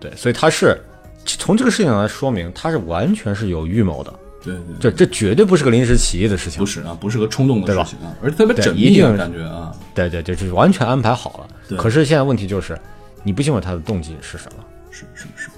[0.00, 0.76] 对，所以他是
[1.24, 6.58] 从这个事情来说明，他是完全是有预谋的，对对，这这绝对不是个临时起意的事情。
[6.58, 11.48] 不，是啊，不是个冲动的事情啊，而且特别缜密啊，一定是感觉啊，对对对，这是完全安排好了。
[11.68, 12.78] 对可是现在问题就是，
[13.22, 15.50] 你不清楚他的动机是什么，是是是，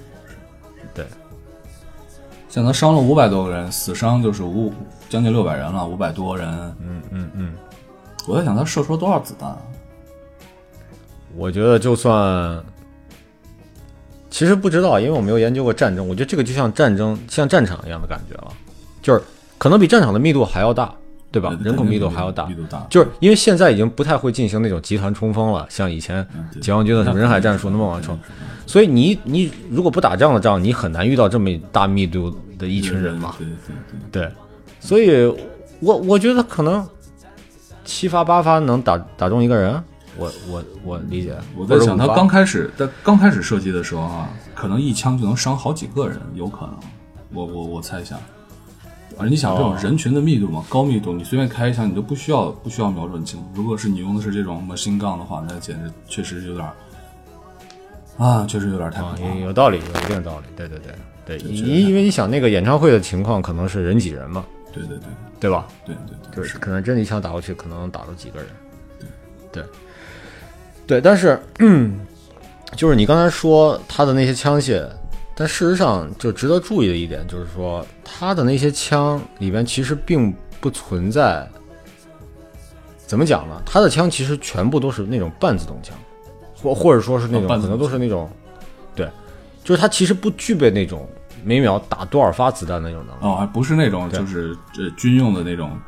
[0.95, 1.07] 对。
[2.49, 4.73] 现在伤了五百多个人，死伤就是五
[5.11, 6.49] 将近六百人了，五百多人。
[6.81, 7.55] 嗯嗯嗯，
[8.27, 9.59] 我在想他射出了多少子弹啊？
[11.37, 12.65] 我觉得就算，
[14.31, 16.09] 其实不知道，因为我没有研究过战争。
[16.09, 18.51] 我觉得这个就像战争，像战场一样的感觉了，
[19.03, 19.23] 就是
[19.59, 20.95] 可能比战场的密度还要大，
[21.37, 21.55] 对吧？
[21.63, 26.27] 人口密度还要大密，度大，就是因为现在已经不太会进行那种集团冲锋了，像以前
[26.63, 28.19] 解放军的什么人海战术那么往冲，
[28.67, 33.37] 所以你你如果不打仗的仗，你很难遇到这么大密度的一一群人嘛。
[34.11, 34.31] 对
[34.81, 35.27] 所以
[35.81, 36.83] 我我觉得可能
[37.85, 39.83] 七发八发能打打中一个人，
[40.17, 41.35] 我我我理解。
[41.55, 46.75] 我在想他刚开始在刚开始射击的时候啊，可能一枪就能伤好几个人，有可能。
[47.35, 48.19] 我我我猜想，
[49.19, 53.43] 而你想这种哦人群的密度嘛，高密度，你随便开一枪，你都不需要不需要瞄准镜。
[53.55, 56.73] 如果是你用的是这种 machine gun 的话，那简直确实有点儿
[58.19, 59.35] 啊，确实有点儿太可啊，怕了。
[59.37, 60.47] 有有道理，有一定道理。
[60.57, 60.93] 对对对
[61.25, 65.09] 对，对因因为你想那个演唱会的情况，可能是人挤人嘛，对对对
[65.41, 65.67] 对吧？
[65.85, 68.49] 对对对，就是可能真的一枪打过去，可能能打到几个人。
[69.53, 69.65] 对，
[70.87, 71.99] 对，但是，嗯，
[72.77, 74.87] 就是你刚才说他的那些枪械，
[75.39, 81.47] 但事实上就值得注意的一点就是说，他的那些枪里边其实并不存在，
[83.07, 83.61] 怎么讲呢？
[83.67, 85.95] 他的枪其实全部都是那种半自动枪，
[86.55, 88.31] 或或者说是那种可能都是那种，
[88.95, 89.07] 对，
[89.63, 91.07] 就是他其实不具备那种
[91.45, 93.19] 每秒打多少发子弹那种能力。
[93.21, 95.79] 哦，还不是那种就是呃军用的那种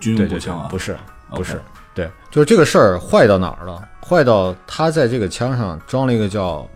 [0.00, 0.96] 军用对对对步枪啊，，不是
[1.30, 1.62] 不是，
[1.94, 3.88] 对，就是这个事儿坏到哪儿了？
[4.04, 6.68] 坏到他在这个枪上装了一个叫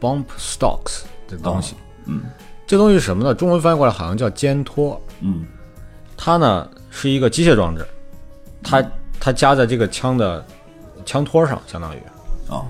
[0.00, 1.02] bump stocks
[1.36, 1.74] 的东西。
[2.06, 2.22] 嗯
[2.66, 3.34] 这东西是什么呢？
[3.34, 5.00] 中文翻译过来好像叫肩托。
[5.20, 5.44] 嗯
[6.16, 7.84] 它呢是一个机械装置，
[8.62, 8.84] 它
[9.18, 10.44] 它夹在这个枪的
[11.04, 11.98] 枪托上，相当于。
[12.48, 12.62] 啊，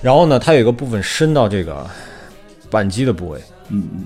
[0.00, 1.86] 然后呢，它有一个部分伸到这个
[2.70, 4.04] 扳机的部位，嗯嗯，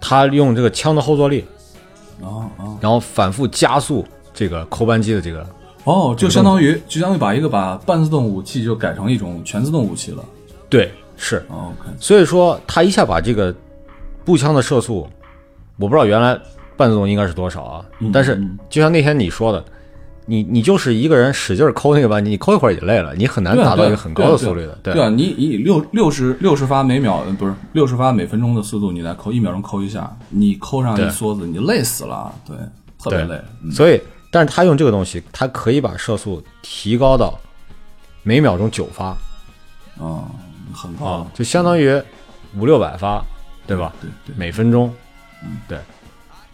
[0.00, 1.44] 它用这个枪的后坐力，
[2.20, 5.46] 啊啊，然后反复加速这个扣扳机的这个。
[5.84, 10.24] 哦，就相当于就相当于把一个把半自动武器就改成一种全自动武器了。
[10.68, 11.44] 对，是。
[11.98, 13.54] 所以说，他一下把这个
[14.24, 15.08] 步枪的射速，
[15.78, 16.38] 我不知道原来
[16.76, 17.84] 半自动应该是多少啊。
[18.12, 19.64] 但是嗯就像那天你说的，
[20.26, 24.78] 你你就是一个人使劲儿抠那个扳机，你抠一会儿也累了，你很难达到一个很高的速率的。
[24.82, 32.56] 对啊，你以六六十六十发每秒不是六十发每分钟的速度，你来抠一秒钟抠一下，你抠上一梭子，你累死了，对，
[33.02, 33.40] 特别累。
[33.62, 34.00] 嗯所以，
[34.30, 37.38] 但是他用这个东西，他可以把射速提高到
[38.22, 39.16] 每秒钟九发
[39.98, 40.24] 啊，
[40.74, 42.02] 很高啊，就相当于
[42.56, 43.24] 五六百发，
[43.66, 43.92] 对吧？
[44.00, 44.92] 对对，每分钟，
[45.42, 45.78] 嗯，对。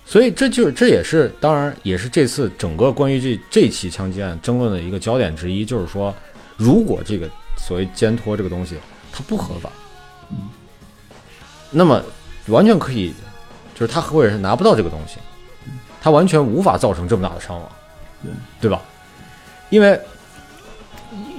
[0.04, 6.14] 所以这就这也是当然也是这次整个关于这这起枪击案争论的一个焦点之一，就是说，
[6.56, 8.76] 如果这个所谓肩托这个东西
[9.12, 9.70] 它不合法，
[10.30, 10.48] 嗯，
[11.70, 12.02] 那么
[12.48, 13.14] 完全可以，
[13.74, 15.18] 就是他或者是拿不到这个东西，
[16.00, 17.68] 他完全无法造成这么大的伤亡，
[18.22, 18.33] 对。
[18.62, 18.83] 对吧？
[19.70, 20.00] 因为你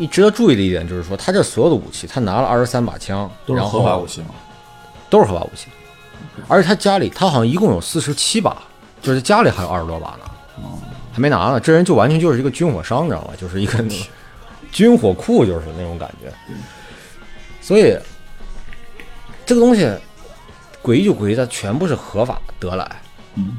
[0.07, 4.27] 值得注意的一点就是说，他这所有的武器，他拿了二十三把枪，都是合法武器吗。
[5.09, 5.67] 都是合法武器，
[6.47, 8.55] 而且他家里他好像一共有四十七把，
[9.01, 10.63] 就是家里还有二十多把呢，
[11.11, 11.59] 还没拿呢。
[11.59, 13.33] 这人就完全就是一个军火商，你知道吗？
[13.37, 13.83] 就是一个
[14.71, 16.31] 军火库，就是那种感觉。
[17.59, 17.93] 所以
[19.45, 19.85] 这个东西
[20.81, 22.89] 诡异就诡异在全部是合法得来，
[23.35, 23.57] 嗯，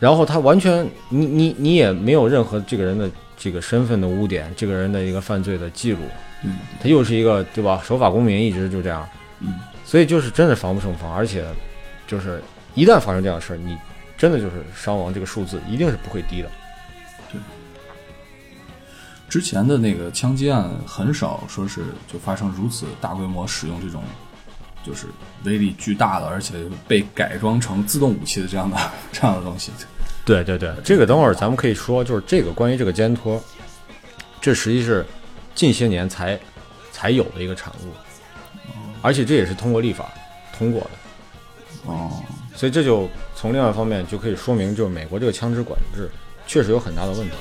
[0.00, 3.08] 然后他完全你你你也没有任何这个人的
[3.42, 5.98] 这个身份的污点，这个人的一个犯罪的记录，
[6.44, 7.82] 嗯，他又是一个对吧？
[7.84, 9.04] 守法公民，一直就这样，
[9.40, 11.44] 嗯，所以就是真的防不胜防，而且
[12.06, 12.40] 就是
[12.76, 13.76] 一旦发生这样的事儿，你
[14.16, 16.48] 真的就是伤亡这个数字一定是不会低的。
[17.32, 17.40] 对
[19.28, 24.04] 之前的那个枪击案很少说是就发生如此大规模使用这种
[24.84, 25.08] 就是
[25.42, 26.54] 威力巨大的，而且
[26.86, 28.76] 被改装成自动武器的这样的
[29.10, 29.72] 这样的东西。
[30.24, 33.42] 对对对，这个等会儿咱们可以说，就是这个关于这个肩托，
[34.40, 35.04] 这实际是
[35.54, 36.38] 近些年才
[36.92, 37.92] 才有的一个产物，
[39.02, 40.12] 而且这也是通过立法
[40.56, 40.90] 通过的。
[41.86, 42.10] 哦，
[42.54, 46.08] 所以这就从另外一方面就可以说明，就是美国这个枪支管制
[46.46, 47.36] 确实有很大的问题。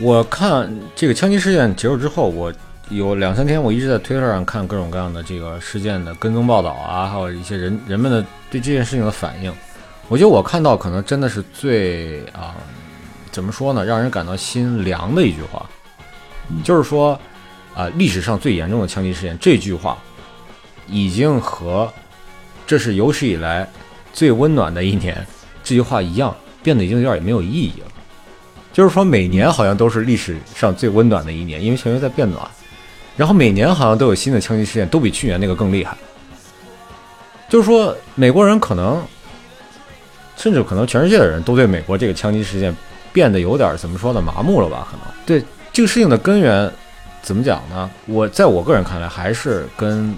[0.00, 2.52] 我看这个枪击事件结束之后，我
[2.88, 9.52] 有两三天我一直在推特上看各种各样的这个事件的跟踪报道啊，还有一些人人们的对这件事情的反应。
[10.08, 12.54] 我觉得我看到可能真的是最啊、
[13.32, 15.68] 怎么说呢，让人感到心凉的一句话，
[16.62, 17.18] 就是说
[17.74, 19.98] 啊、历史上最严重的枪击事件这句话，
[20.86, 21.92] 已经和
[22.66, 23.68] 这是有史以来
[24.12, 25.26] 最温暖的一年
[25.64, 27.87] 这句话一样，变得已经有点没有意义了。
[28.72, 32.48] 就是说每年好像都是历史上最温暖的一年，因为全球在变暖，
[33.16, 35.96] 然后每年好像都有新的枪击事件，都比去年那个更厉害。
[37.48, 39.02] 就是说美国人可能，
[40.36, 42.74] 甚至可能全世界的人都对美国这个枪击事件
[43.12, 44.86] 变得有点怎么说呢，麻木了吧？
[44.90, 46.70] 可能对这个事情的根源
[47.22, 47.90] 怎么讲呢？
[48.06, 50.14] 我在我个人看来，还是跟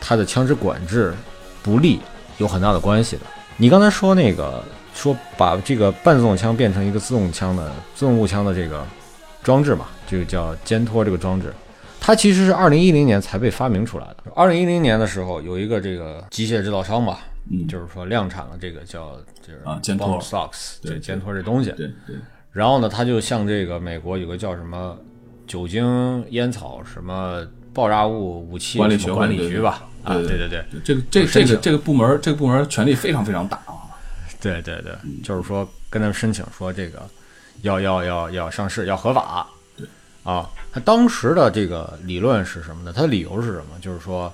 [0.00, 1.14] 他的枪支管制
[1.62, 1.98] 不力
[2.38, 3.22] 有很大的关系的。
[3.56, 4.62] 你刚才说那个
[4.96, 8.84] 说把这个半自动枪变成一个自动枪的自动步枪的这个
[9.42, 11.52] 装置嘛，这个叫肩托这个装置，
[12.00, 14.32] 它其实是二零一零年才被发明出来的。
[14.34, 17.20] 二零一零年的时候，有一个这个机械制造商吧，
[17.52, 17.68] 嗯。
[17.68, 20.20] 就是说量产了这个叫就是啊肩托。
[20.20, 22.16] stocks 对这肩托这东西，对对，
[22.50, 24.96] 然后呢，他就向这个美国有个叫什么
[25.46, 29.86] 酒精、烟草什么爆炸物武器管理学管理局吧？
[30.02, 33.85] 啊，对对对对这个这这个这个部门这个部门权力非常非常大啊。
[34.46, 37.02] 对对对，就是说跟他们申请说这个
[37.62, 39.46] 要要要要上市，要合法。
[39.76, 39.86] 对
[40.22, 42.92] 啊，他当时的这个理论是什么呢？
[42.94, 43.78] 他的理由是什么？
[43.80, 44.32] 就是说，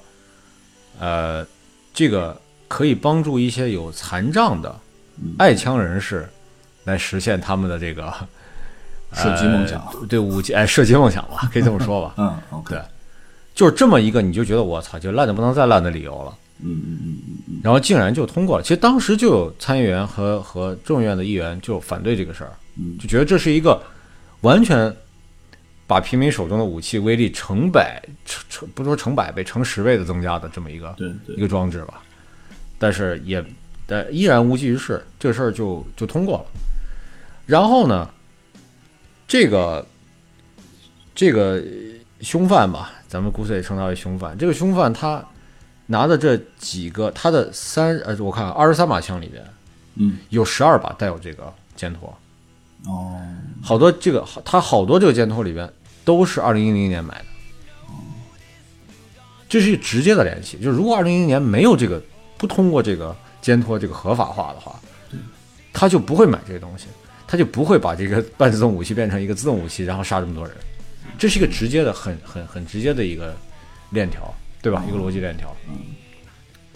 [0.98, 1.46] 呃，
[1.94, 4.74] 这个可以帮助一些有残障的
[5.22, 6.28] 嗯爱枪人士
[6.84, 8.12] 来实现他们的这个
[9.12, 12.14] 射击梦想呃对武器哎，射击梦想吧，可以这么说吧。
[12.18, 12.82] 嗯，OK，对
[13.54, 16.34] 就是这么一个，你就觉得我操，就烂的不能再烂的理由了。
[16.62, 18.62] 嗯嗯嗯嗯然后竟然就通过了。
[18.62, 23.82] 其实当时就有参议员和和众议院的议员就反对这个事儿，嗯就觉得这是一个
[24.40, 24.94] 完全
[25.86, 30.96] 把平民手中的武器威力成百成成不说成百倍，成十倍的增加的这么一个
[31.36, 32.02] 一个装置吧。
[32.78, 33.44] 但是也
[33.86, 36.44] 但依然无济于事，这个事儿就就通过了。
[37.46, 38.08] 然后呢，
[39.28, 39.86] 这个
[41.14, 41.62] 这个
[42.20, 44.38] 凶犯吧，咱们姑且称他为凶犯。
[44.38, 45.22] 这个凶犯他
[45.86, 49.44] 拿的这几个，他的三呃，我看二十三把枪里边
[49.96, 50.18] 嗯。
[50.30, 52.16] 有十二把带有这个肩托，
[52.86, 53.20] 哦，
[53.62, 55.70] 好多这个他好多这个肩托里边
[56.04, 57.24] 都是二零一零年买的。
[59.48, 62.02] 这是直接的联系，就是如果二零一零年没有这个
[62.38, 64.80] 不通过这个肩托这个合法化的话，
[65.74, 66.86] 他就不会买这个东西，
[67.26, 70.56] 他就不会把这个半自动武器变成一个自动武器，然后杀这么多人。
[71.18, 73.36] 这是一个直接的、很很很直接的一个
[73.90, 74.82] 链条，对吧？
[74.88, 75.54] 一个逻辑链条。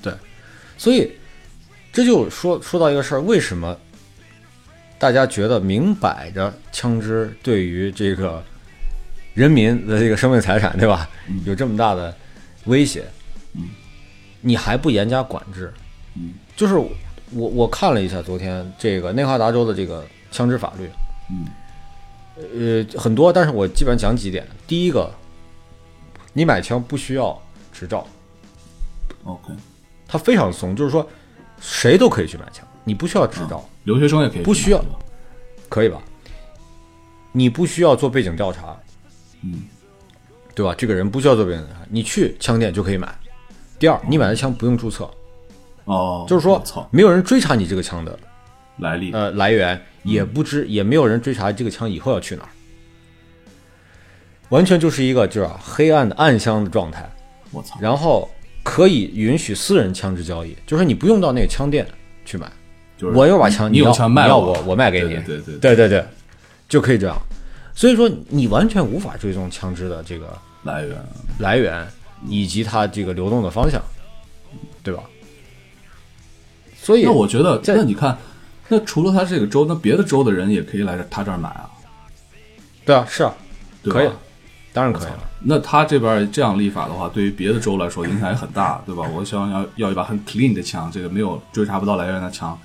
[0.02, 0.12] 对，
[0.76, 1.10] 所以
[1.92, 3.74] 这就说说到一个事儿，为什么
[4.98, 8.44] 大家觉得明摆着枪支对于这个
[9.34, 11.08] 人民的这个生命财产，对吧，
[11.44, 12.14] 有这么大的
[12.64, 13.04] 威胁，
[14.40, 15.72] 你还不严加管制？
[16.16, 16.90] 嗯，就是我
[17.30, 20.88] 我看了一下昨天这个内华达州的这个枪支法律，
[21.30, 21.46] 嗯
[22.36, 24.46] 呃，很多，但是我基本上讲几点。
[24.66, 25.10] 第一个，
[26.34, 27.42] 你买枪不需要
[27.78, 28.06] 执照
[29.24, 29.52] ，，OK，
[30.08, 31.06] 他非常松，就是说
[31.60, 34.82] 谁都可以去买枪，你不需要执照，留学生也可以不需要。
[35.68, 36.00] 可以吧？
[37.32, 38.74] 你不需要做背景调查，
[39.42, 39.64] 嗯，
[40.54, 40.74] 对吧？
[40.78, 43.14] 这个人不需要做背景调查，你去枪店就可以买。
[43.78, 45.10] 第二，你买的枪不用注册，
[45.84, 48.18] 哦，就是说操，没有人追查你这个枪的
[48.78, 52.48] 来历，呃来源，也不知也没有人追查这个枪以后要去哪儿，
[54.48, 57.10] 完全就是一个就是啊黑暗的暗箱的状态。
[57.56, 58.30] 我操，然后
[58.62, 61.86] 可以允许私人枪支交易，就是你不用到那个枪店
[62.26, 62.46] 去买，
[62.98, 65.76] 就是我有把枪，你有要枪卖我你要我，我卖给你，对对对对。
[65.76, 66.06] 对对，
[66.68, 67.16] 就可以这样。
[67.74, 70.96] 所以说你完全无法追踪枪支的这个来源，
[71.38, 71.86] 来源
[72.26, 73.80] 以及它这个流动的方向，
[74.82, 75.02] 对吧？
[76.76, 78.16] 所以那我觉得，在那你看，
[78.68, 81.70] 那除了他这个州，那别的州的人也可以来他这儿买啊，
[82.84, 83.34] 对啊，是啊，
[83.84, 84.08] 可以，
[84.72, 85.30] 当然可以了。
[85.48, 89.08] 那他这边这样立法的话，对于别的州来说影响也很大，对吧？
[89.14, 92.58] 我想要要一把很 clean 的枪，这个没有追查不到来源的枪，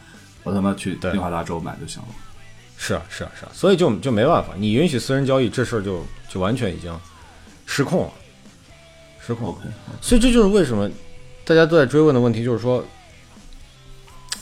[0.44, 2.08] 我他妈去对内华达州买就行了。
[2.78, 6.91] 是啊，是啊，是啊，所以就就没办法，你允许私人交易这事儿就就完全已经
[7.67, 8.12] 失控了，
[9.26, 9.56] 失控
[10.02, 10.89] 所以这就是为什么
[11.46, 12.84] 大家都在追问的问题，就是说，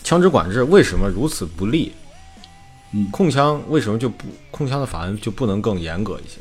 [0.02, 1.92] 枪支管制为什么如此不利？
[2.94, 6.40] 嗯控枪为什么就不控枪的法案就不能更严格一些？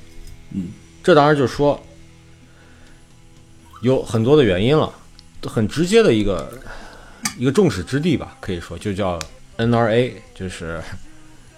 [0.53, 0.69] 嗯，
[1.03, 1.79] 这当然就是说
[3.83, 4.93] 有很多的原因了，
[5.43, 6.53] 很直接的一个
[7.39, 9.19] 一个众矢之的吧，可以说就叫
[9.57, 10.81] NRA，就是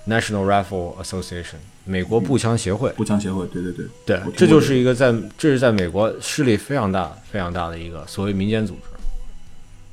[0.07, 2.91] National Rifle Association，美国步枪协会。
[2.93, 8.81] 步枪协会，对对对，对这就是一个在这是在美国势力非常大、非常大的一个所谓民间组织，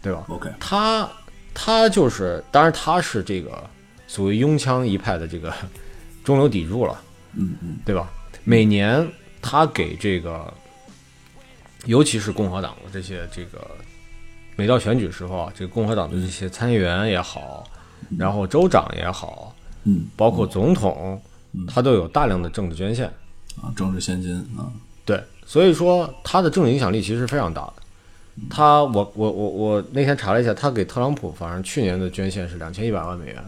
[0.02, 1.10] 对吧？OK，他
[1.54, 3.64] 他就是，当然他是这个
[4.08, 5.54] 所谓拥枪一派的这个
[6.24, 7.02] 中流砥柱了，
[7.36, 8.10] 嗯嗯对吧？
[8.44, 9.06] 每年
[9.42, 10.54] 他给这个，
[11.88, 13.60] 尤其是共和党的这些这个，
[14.56, 17.68] 每到选举时候啊，这个共和党的这些参议员也好，
[18.18, 20.06] 然后州长也好，嗯。
[20.16, 21.20] 包括总统，
[21.68, 23.08] 他都有大量的政治捐献。
[23.62, 24.70] 啊，政治现金啊，
[25.04, 27.74] 对，所以说他的政治影响力其实是非常大的。
[28.52, 33.44] 他，我我我我那天查了一下，他给特朗普，反正去年的捐献是两千一百万美元，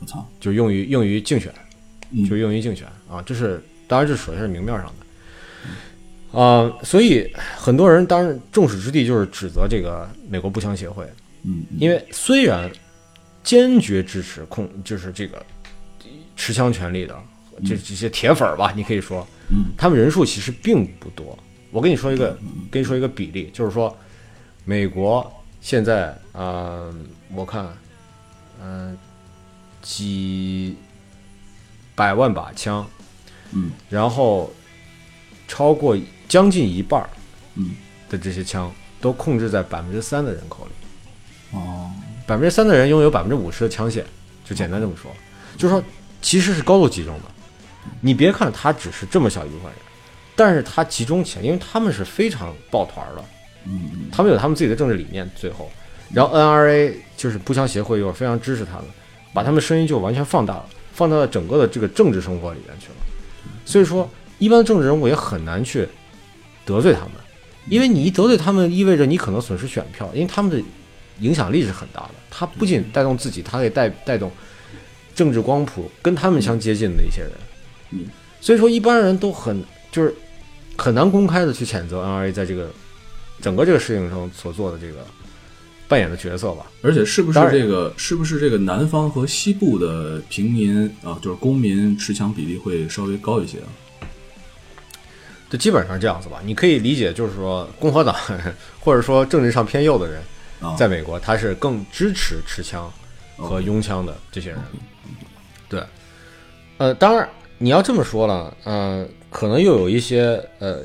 [0.00, 1.50] 我操，就用于用于竞选，
[2.10, 2.28] 嗯。
[2.28, 5.03] 就用于竞选啊，这是当然这首先是明面上的，
[6.34, 11.08] 啊、所以很多人当然众矢之的就是指责这个美国步枪协会，
[11.44, 12.70] 嗯，因为虽然
[13.42, 15.44] 坚决支持控，就是这个
[16.34, 17.16] 持枪权利的
[17.64, 21.38] 这这些铁粉儿吧，你可以说，嗯，他们人数其实并不多。
[21.70, 22.36] 我跟你说一个，
[22.70, 23.96] 跟你说一个比例，就是说，
[24.64, 26.94] 美国现在啊、呃
[27.34, 27.66] 我看，
[28.62, 28.96] 嗯、
[29.82, 30.76] 几
[31.94, 32.84] 百万把枪，
[33.52, 34.52] 嗯，然后
[35.48, 35.96] 超过
[36.34, 37.08] 将近一半儿
[37.54, 37.76] 嗯，
[38.10, 38.68] 的这些枪
[39.00, 41.56] 都控制在百分之三的人口里。
[41.56, 41.88] 哦，
[42.26, 44.02] 百分之三的人拥有百分之五十的枪械，
[44.44, 45.12] 就简单这么说，
[45.56, 45.80] 就是说
[46.20, 47.22] 其实是高度集中的。
[48.00, 49.74] 你别看他只是这么小一部分人，
[50.34, 53.24] 但是他集中起来，因为他们是非常抱团的，
[53.66, 55.30] 嗯嗯他们有他们自己的政治理念。
[55.36, 55.70] 最后，
[56.12, 58.86] 然后 NRA 就是步枪协会又非常支持他们，
[59.32, 62.94] 把他们声音就完全放大了，放到了整个的这个政治生活里面去了。
[63.64, 64.10] 所以说，
[64.40, 65.88] 一般的政治人物也很难去
[66.64, 67.12] 得罪他们，
[67.68, 70.62] 因为你一得罪他们，意味着你可能损失选票，因为他们的
[71.20, 72.10] 影响力是很大的。
[72.30, 74.30] 他不仅带动自己，他可以带带动
[75.14, 77.30] 政治光谱跟他们相接近的一些人。
[77.90, 78.06] 嗯，
[78.40, 79.62] 所以说一般人都很
[79.92, 80.14] 就是
[80.76, 82.70] 很难公开的去谴责 NRA 在这个
[83.40, 85.06] 整个这个事情上所做的这个
[85.86, 86.66] 扮演的角色吧。
[86.82, 93.68] 而且是不是这个是不是这个南方和西部的平民啊，就是公民持枪比例会稍微高一些啊？
[95.54, 98.12] 就基本上这样子吧，你可以理解就是说共和党
[98.82, 100.20] 或者说政治上偏右的人，
[100.60, 102.92] 啊，在美国他是更支持持枪
[103.36, 104.58] 和拥枪的这些人。
[105.68, 105.80] 对，
[106.78, 110.80] 呃，当然你要这么说了，呃，可能又有一些呃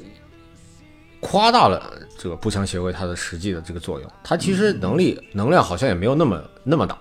[1.19, 6.99] 夸大了这个步枪协会它的实际的这个作用，它其实能力能量好像也没有那么那么大，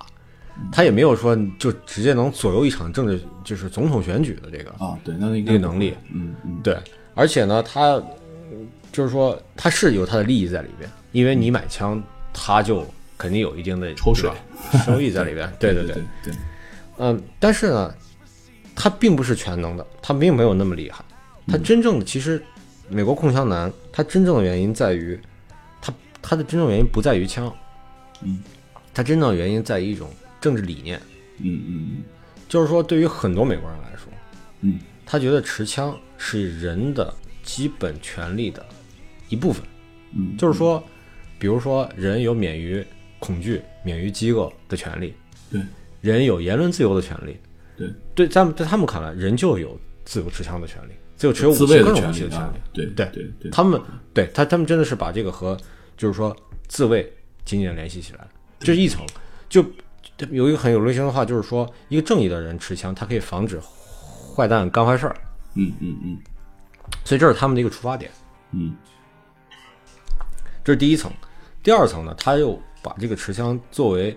[0.72, 6.78] 它也没有说就直接能左右一场政治就是总统选举的这个啊，对，那应该这个能力，嗯嗯，对，
[7.18, 7.94] 而且呢，它
[8.52, 12.00] 嗯就是说他是有他的利益在里边，因为你买枪，
[12.32, 14.30] 他就肯定有一定的抽水。
[14.86, 15.52] 收益在里边。
[15.58, 16.34] 对 对对，对对，
[16.98, 17.92] 嗯，但是呢，
[18.76, 21.04] 他并不是全能的，他并没有那么厉害。
[21.48, 22.40] 他真正的其实，
[22.88, 25.18] 美国控枪难，他真正的原因在于，
[25.82, 25.92] 他
[26.22, 27.52] 他的真正原因不在于枪，
[28.22, 28.42] 嗯，
[28.94, 30.08] 它真正的原因在于一种
[30.40, 31.00] 政治理念，
[31.38, 32.02] 嗯嗯。
[32.48, 34.04] 就是说对于很多美国人来说，
[34.60, 34.78] 嗯
[35.10, 38.62] 他觉得持枪是人的基本权利的
[39.30, 39.64] 一部分。
[40.14, 40.84] 嗯，就是说，
[41.38, 42.84] 比如说，人有免于
[43.18, 45.14] 恐惧、免于饥饿的权利，
[45.50, 45.62] 对
[46.02, 47.38] 人有言论自由的权利。
[47.74, 53.80] 对，对，在在他们看来，人就有自由持枪的权利，自由持有武器各种权利啊武器的权利。，对对对对，他们
[54.12, 55.56] 对他他们真的是把这个和
[55.96, 56.36] 就是说
[56.66, 57.10] 自卫
[57.46, 58.28] 紧紧联系起来，
[58.60, 59.06] 这是一层。
[59.48, 59.64] 就
[60.30, 63.58] 有一个很有流行的话，就是说，一个正义的人持枪，他可以防止
[64.38, 65.16] 坏蛋干坏事儿，
[65.54, 66.18] 嗯嗯嗯
[67.04, 68.08] 所以这是他们的一个出发点。
[68.52, 68.76] 嗯
[70.62, 71.10] 这是第一层。
[71.60, 74.16] 第二层呢，他又把这个持枪作为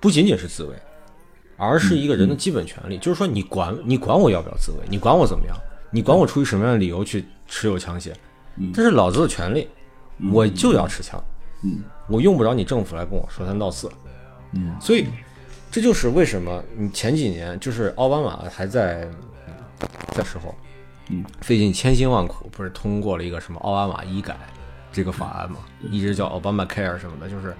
[0.00, 0.74] 不仅仅是自卫，
[1.58, 2.96] 而是一个人的基本权利。
[2.96, 5.54] 就是说，你管你管我要不要自卫，你管我怎么样，
[5.90, 8.14] 你管我出于什么样的理由去持有枪械，
[8.72, 9.68] 这是老子的权利，
[10.32, 11.22] 我就要持枪，
[11.62, 13.90] 嗯我用不着你政府来跟我说三道四。
[14.52, 15.06] 嗯，所以
[15.70, 19.08] 这就是为什么你前几年就是奥巴马还在
[20.14, 20.54] 的时候，
[21.10, 24.36] 嗯，费尽千辛万苦，不是通过了一个什么奥巴马医改
[24.90, 25.58] 这个法案嘛，
[25.90, 27.54] 一直叫奥巴马 Care 什么的，就是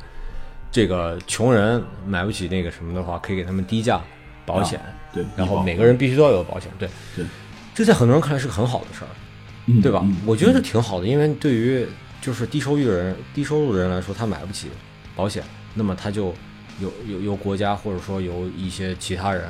[0.73, 4.01] 这个穷人买不起那个什么的话，可以给他们低价
[4.47, 4.81] 保险，
[5.13, 7.25] 对，然后每个人必须都要有保险，对，对，
[7.75, 9.09] 这在很多人看来是个很好的事儿，
[9.67, 10.01] 嗯对吧？
[10.05, 10.17] 嗯？
[10.25, 11.87] 我觉得这挺好的，因为对于
[12.23, 14.71] 就是低收入的人、低收入的人来说，他买不起
[15.15, 15.45] 保险，
[15.75, 16.35] 那么他就
[16.81, 19.45] 由由由国家或者说由一些其他人，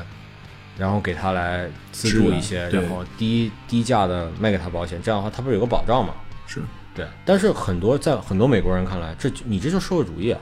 [0.79, 6.15] 然后给他来资助一些，然后低低价的卖给他保险，这样的话他不是有个保障吗？
[6.47, 6.63] 是，
[6.95, 10.41] 对，但是很多在很多美国人看来，这你这就是社会主义啊，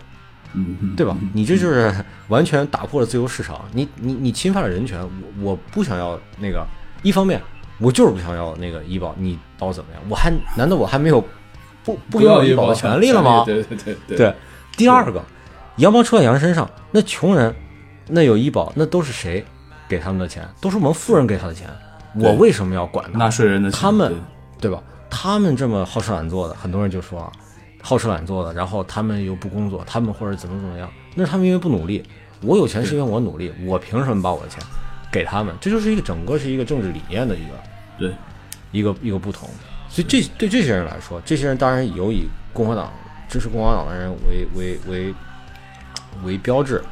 [0.53, 1.17] 嗯嗯，对吧？
[1.33, 1.95] 你这就是
[2.29, 5.01] 完全打破了自由市场，你你你侵犯了人权，
[5.41, 6.67] 我我不想要那个，
[7.03, 7.41] 一方面
[7.79, 10.03] 我就是不想要那个医保，你把我怎么样？
[10.09, 11.25] 我还难道我还没有
[11.83, 13.45] 不不拥有医保的权利了吗？
[13.45, 14.35] 对对对对对，
[14.77, 15.25] 第二个，
[15.77, 17.55] 羊毛出在羊身上，那穷人
[18.07, 19.45] 那有医保，那都是谁
[19.89, 20.49] 给他们的钱？
[20.61, 21.69] 都是我们富人给他的钱，
[22.15, 23.11] 我为什么要管？
[23.13, 24.15] 纳税人的钱他们
[24.61, 24.83] 对对吧？
[25.11, 27.33] 他们这么好吃懒做的，很多人就说啊，
[27.83, 32.05] 好吃懒做的，然后他们又不工作，他们或者怎么怎么样，那是他们因为不努力。
[32.41, 34.63] 我有钱是因为我努力，我凭什么把我的钱
[35.11, 35.55] 给他们？
[35.61, 37.55] 这就是一个整个是一个政治理念的一个
[37.99, 38.15] 对
[38.71, 39.49] 一个一个不同。
[39.89, 42.93] 所以这对这些人来说，这些人当然有以共和党
[43.29, 45.15] 支持共和党的人为为为
[46.23, 46.83] 为标志。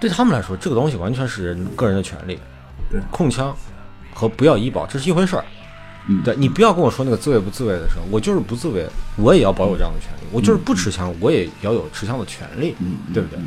[0.00, 2.38] 对他们来说，这个东西完全是人个人的权利。
[2.90, 3.56] 对控枪
[4.12, 5.44] 和不要医保这是一回事儿。
[6.08, 8.84] 嗯对你不要跟我说那个自卫不自卫的时候，我就是不自卫，
[9.16, 10.26] 我也要保有这样的权利。
[10.32, 12.74] 我就是不持枪，我也要有持枪的权利，
[13.14, 13.38] 对不对？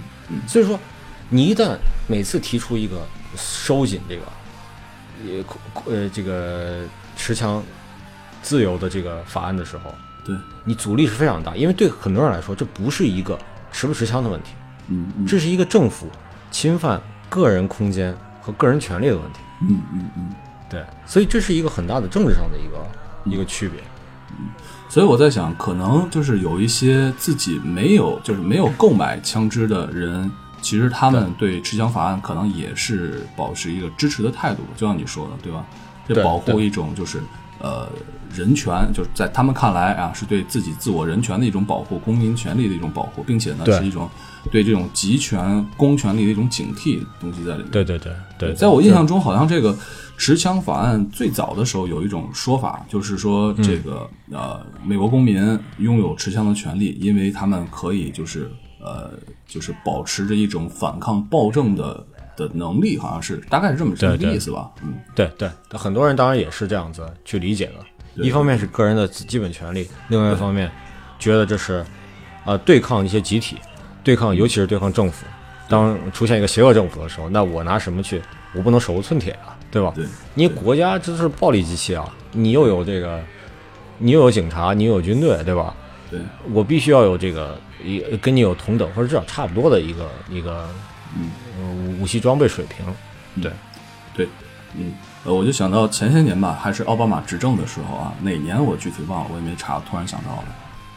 [0.47, 0.79] 所以说，
[1.27, 1.75] 你一旦
[2.07, 3.01] 每次提出一个
[3.35, 4.23] 收紧这个，
[5.25, 6.85] 呃呃这个
[7.17, 7.61] 持枪
[8.41, 10.33] 自由的这个法案的时候，对，
[10.63, 13.37] 你阻力是非常大，因为对很多人来说，这不是一个
[13.75, 14.51] 持不持枪的问题，
[14.87, 16.07] 嗯嗯这是一个政府
[16.49, 19.39] 侵犯个人空间和个人权利的问题。
[19.63, 20.29] 嗯嗯嗯。
[20.69, 23.81] 对，所以这是一个很大的政治上的一个一个区别。
[24.39, 24.47] 嗯
[24.87, 35.65] 所以我在想，可能就是有一些自己没有，就是没有购买枪支的人，其实他们对持枪法案可能也是保持一个支持的态度，就像你说的，对吧？
[36.07, 37.19] 这保护一种就是
[37.59, 37.89] 呃
[38.35, 44.09] 人权，就是在他们看来啊，是对自己自我人权的一种保护，公民权利的一种保护，并且呢是一种
[44.51, 47.71] 对这种集权公权力的一种警惕东西在里面。
[47.71, 49.75] 对对对对，在我印象中，好像这个
[50.17, 59.11] 持枪法案最早的时候有一种说法，就是说这个、呃，美国公民拥有持枪的权利，因为他们可以就是呃，
[59.47, 62.05] 就是保持着一种反抗暴政的
[62.35, 64.69] 的能力，好像是大概是这么这么个意思吧？
[64.83, 67.73] 嗯，对对，很多人当然也是这样子去理解的。
[68.15, 70.71] 一方面是个人的基本权利，另外一方面
[71.19, 71.85] 觉得这是
[72.45, 73.57] 呃对抗一些集体，
[74.03, 75.25] 对抗尤其是对抗政府。
[75.67, 78.21] 当出现一个邪恶政府的时候，那我拿什么去？
[78.53, 79.91] 我不能手无寸铁啊，对吧？
[79.95, 80.05] 对，
[80.35, 83.19] 你国家这是暴力机器啊，你又有这个，
[83.97, 85.75] 你又有警察，你又有军队，对吧？
[86.09, 86.19] 对，
[86.53, 90.69] 我必须要有这个一跟你有同等或者至少差不多的一个一个
[91.17, 91.31] 嗯
[91.97, 92.85] 武武器装备水平。
[93.41, 93.51] 对，
[94.15, 94.27] 对，
[94.75, 94.93] 嗯，
[95.25, 100.45] 呃，我就想到前些年吧，还是奥巴马执政的时候啊，哪年我具体忘了，我也没查，突然想到了，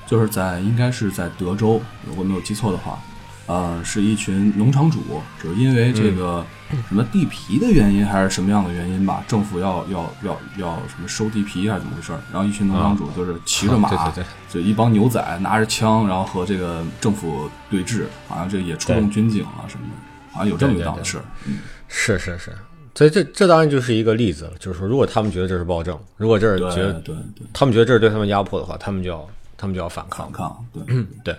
[0.06, 2.98] 就是在应该是在德州，如果没有记错的话，
[3.46, 5.02] 呃，是一群农场主，
[5.42, 6.44] 就是因为这个
[6.88, 21.24] 什么地皮的原因还是什么样的原因吧，政府要要要要什么收地皮还是怎么回事儿，然后一群农场主就是骑着马， 啊对对对就一帮牛仔拿着枪，然后和这个政府对峙，好像这也出动军警啊什么的，好像有这么一档子事儿。
[21.46, 21.60] 嗯
[21.90, 22.54] 是是是，
[22.98, 29.24] 所以这这当然就是一个例子了，就是说，如果他们觉得这是暴政，如果这是觉得对对，他们觉得这是对他们压迫的话，他们就要
[29.56, 30.32] 他们就要反抗反。
[30.32, 30.82] 抗，对，
[31.22, 31.36] 对，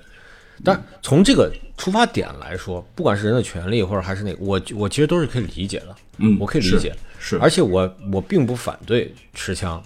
[0.63, 9.83] 但从这个出发点来说，不管是人的权利，或者还是那个，我我其实都是可以理解的，嗯我可以理解，是而且我我并不反对持枪，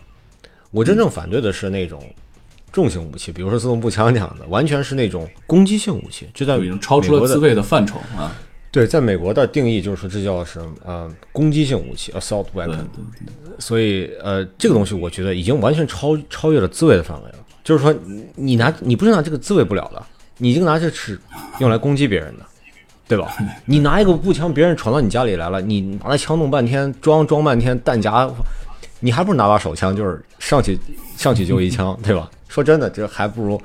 [0.70, 2.00] 我真正反对的是那种
[2.72, 8.32] 重型武器，比如说自动步枪这样的，完全是那种攻击性武器，就在已经超出了自卫的范畴啊。
[8.74, 12.84] 对，在美国的定义就是说这叫是呃攻击性武器 （assault weapon），
[13.60, 17.36] 所以呃这个东西我觉得已经完全超超越了自卫的范围了。
[17.64, 20.04] 就是说你你拿你不是拿这个自卫不了的，
[20.40, 21.20] 你这个拿这是
[21.60, 22.46] 用来攻击别人的，
[23.08, 23.32] 对吧？
[23.68, 28.28] 你拿一个步枪，别人闯到你家里来了，你拿那枪弄半天，装装半天，弹夹，
[29.02, 30.80] 你还不如拿把手枪，就是上去
[31.16, 32.28] 上去就一枪，对吧？
[32.50, 33.62] 说真的，这还不如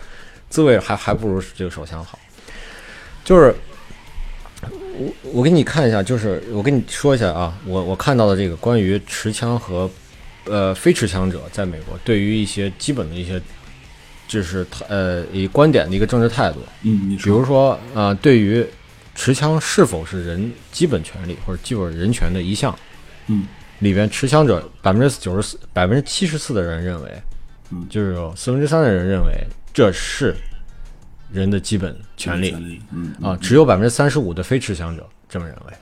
[0.51, 2.19] 自卫还还不如这个手枪好。
[3.25, 3.55] 就是
[4.99, 9.89] 我我给你看一下，就是我跟你说一下啊，我我看到的这个关于持枪和
[10.45, 13.41] 呃非持枪者在美国对于一些基本的一些
[14.27, 18.67] 就是呃以观点的一个政治态度，嗯，你比如说呃对于
[19.15, 22.77] 持枪是否是人基本权利或者基本人权的一项，
[23.29, 23.47] 嗯，
[23.79, 27.23] 里边持枪者百分之九十四百分之七十四的人认为，
[27.71, 27.87] 嗯。
[27.89, 29.33] 就是有四分之三的人认为
[29.73, 30.35] 这是
[31.31, 32.81] 人的基本权利。
[32.91, 35.72] 嗯啊，只有百分之三十五的非持枪者这么认为。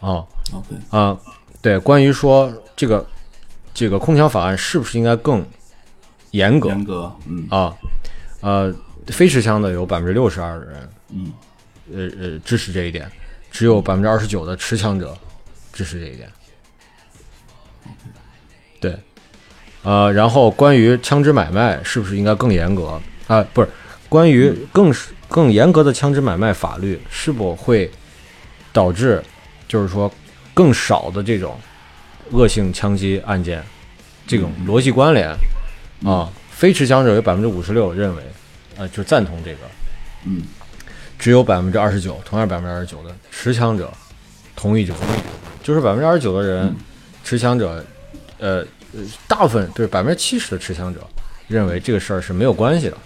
[0.00, 1.18] 哦，OK，啊，
[1.62, 3.04] 对，关于说这个
[3.72, 5.44] 这个空枪法案是不是应该更
[6.32, 7.74] 严格严格，嗯啊？
[8.40, 8.72] 呃，
[9.06, 11.32] 非持枪的有百分之六十二的人，嗯，
[11.92, 13.10] 呃呃支持这一点，
[13.50, 15.16] 只有百分之二十九的持枪者
[15.72, 16.30] 支持这一点。
[18.78, 18.96] 对，
[19.82, 23.42] 呃，然后关于枪支买卖是不是应该更严格啊？
[23.54, 23.68] 不是，
[24.08, 27.90] 关于更是更严格的枪支买卖法律是否会
[28.72, 29.22] 导致，
[29.66, 30.10] 就是说
[30.54, 31.58] 更少的这种
[32.30, 33.62] 恶性枪击案件，
[34.26, 35.28] 这种逻辑关联
[36.04, 36.30] 啊？
[36.50, 38.22] 非持枪者有百分之五十六认为，
[38.76, 39.58] 呃，就赞同这个，
[40.24, 40.42] 嗯，
[41.18, 43.92] 只有百分之二十九，同样百分之二十九的持枪者
[44.54, 45.00] 同意这个，
[45.62, 46.74] 就是百分之二十九的人
[47.22, 47.84] 持枪者，
[48.38, 51.06] 呃，呃大部分对百分之七十的持枪者
[51.48, 52.96] 认为这个事儿是没有关系的。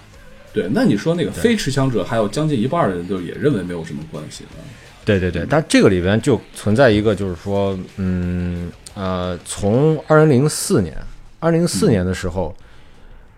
[0.53, 0.68] 对。
[0.72, 4.57] 那你说那个非持枪者，还有将近一半的人就也认为没有什么关系啊。
[5.05, 10.96] 对对对，但这个里边就存在一个，就是说，嗯呃，从二零零四年，
[11.38, 12.55] 二零零四年的时候，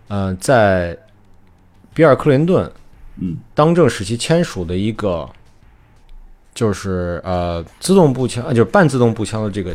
[0.08, 0.96] 呃，在
[1.94, 2.70] 比尔·克林顿
[3.18, 3.36] 嗯。
[3.54, 5.28] 当政时期签署的一个，
[6.52, 9.74] 就是呃自动步枪，呃就是半自动步枪的这个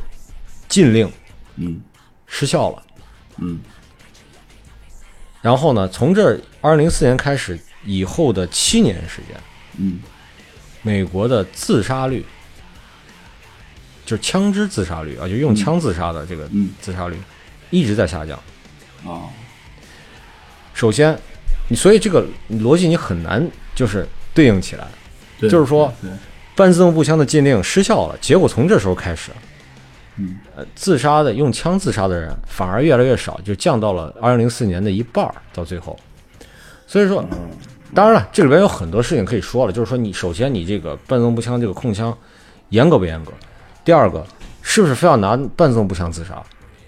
[0.68, 1.10] 禁令
[1.56, 1.80] 嗯。
[2.26, 2.84] 失效了。
[3.38, 3.58] 嗯
[5.48, 9.42] 然后呢，从这二零零四年开始以后的七年时间，
[9.78, 10.02] 嗯。
[10.82, 12.26] 美国的自杀率，
[14.06, 16.72] 就是枪支自杀率啊，就用枪自杀的这个嗯。
[16.82, 17.16] 自杀率
[17.70, 18.38] 一直在下降。
[19.06, 19.24] 啊
[20.74, 21.18] 首先，
[21.70, 24.86] 你所以这个逻辑你很难就是对应起来，
[25.40, 25.94] 就是说，
[26.58, 29.32] 半自动步枪的禁令失效了，结果从这时候开始，
[30.18, 35.98] 嗯呃，自杀的用枪自杀的人反而越来越少，就降到了二零零四年的一半儿，到最后。
[36.88, 37.24] 所以说，
[37.94, 42.16] 当然了，这里边有很多事情可以说了，就是说你首先你这个半自动步枪这个控枪
[42.70, 43.32] 严格不严格？
[43.84, 44.26] 第二个，
[44.62, 46.42] 是不是非要拿半自动步枪自杀？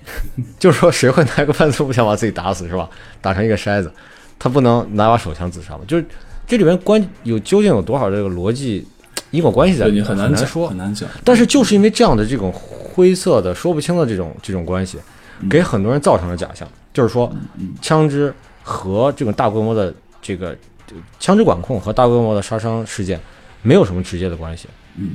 [0.57, 2.89] 就是说谁会拿一个半自动步枪把自己打死是吧？
[3.21, 3.91] 打成一个筛子，
[4.39, 5.81] 他不能拿把手枪自杀吗？
[5.87, 6.05] 就是
[6.47, 8.87] 这里边关有究竟有多少这个逻辑
[9.31, 11.07] 因果关系在里面，你很难说，很难讲。
[11.23, 14.97] 但是就是因为这样的这种灰色的说不清的这种这种关系，
[15.49, 17.31] 给很多人造成了假象，就是说
[17.81, 20.57] 枪支和这种大规模的这个
[21.19, 23.19] 枪支管控和大规模的杀伤事件
[23.61, 24.67] 没有什么直接的关系。
[24.95, 25.11] 嗯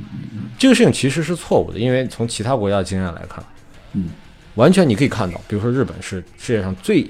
[0.57, 3.43] 这个事情其实是错误的，因为从其他国家的经验来看，
[3.93, 4.09] 嗯，
[4.55, 7.07] 完全你可以看到，比如说日本是世界上最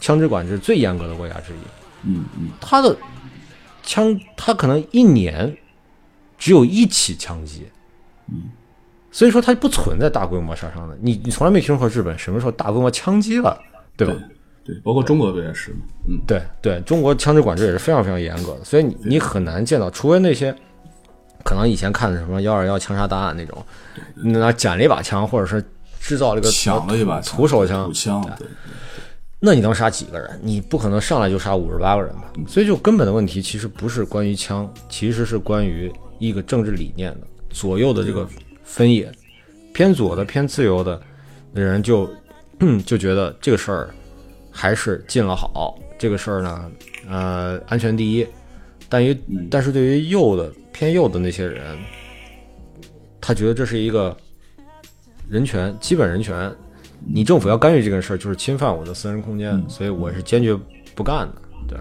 [0.00, 1.56] 枪支管制最严格的国家之一，
[2.04, 2.48] 嗯嗯。
[2.60, 2.94] 它的
[3.82, 5.56] 枪，他可能一年
[6.40, 7.68] 只有一起枪击，
[8.32, 8.50] 嗯，
[9.12, 10.98] 所以说它不存在大规模杀伤的。
[11.00, 13.56] 你你从来没听说过日本什么时候大规模枪击了，
[13.94, 14.14] 对吧？
[14.64, 15.80] 对，包括中国不也是吗？
[16.08, 20.54] 嗯对对，中国枪支管制也是非常非常严格的，所以你你很难见到，除非那些
[21.44, 23.64] 可能以前看的什么幺二幺枪杀大案那种，
[24.14, 25.62] 那捡了一把枪，或者是
[26.00, 28.46] 制造了一个抢了一把枪土手枪土，枪，对，
[29.40, 30.40] 那你能杀几个人？
[30.42, 32.30] 你不可能上来就杀五十八个人吧？
[32.46, 38.28] 所以就根本的问题其实不是关于枪，其实是关于一个政治理念的左右的这个
[38.62, 39.10] 分野，
[39.74, 41.00] 偏左的、偏自由的
[41.52, 42.08] 的人就
[42.86, 43.90] 就觉得这个事儿
[44.52, 46.70] 还是禁了好，这个事儿呢，
[47.08, 48.26] 呃，安全第一。
[48.88, 49.16] 但于
[49.50, 51.78] 但是对于右的偏右的那些人，
[53.20, 54.16] 他觉得这是一个
[55.28, 56.52] 人权，基本人权。
[57.06, 60.54] 你政府要干预这个事儿，就是侵犯我的私人空间，所以我是坚决
[60.94, 61.34] 不干的。
[61.66, 61.78] 对，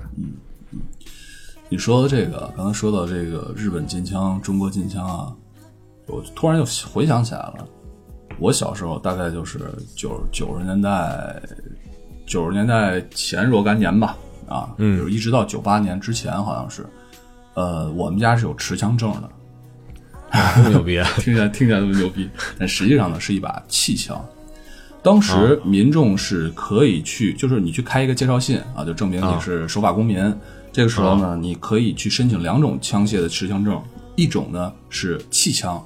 [1.71, 5.31] 你说的这个，刚才说到这个日本禁枪、中国禁枪啊，
[6.07, 7.67] 我突然又回想起来了。
[8.39, 9.59] 我小时候大概就是
[9.95, 11.39] 九九十年代，
[12.25, 14.17] 九十年代前若干年吧，
[14.47, 16.83] 啊，嗯，就是一直到九八年之前，好像是，
[17.53, 19.29] 呃，我们家是有持枪证的，
[20.55, 24.19] 这么牛逼，啊 听起来听起来那么牛逼，但实际上呢是一把气枪。
[25.03, 30.33] 当时民众是可以去，就是你去开一个介绍信啊，就证明你是守法公民。
[30.71, 33.81] 这个时候呢，你可以去申请两种枪械的持枪证，
[34.15, 35.83] 一种呢是气枪，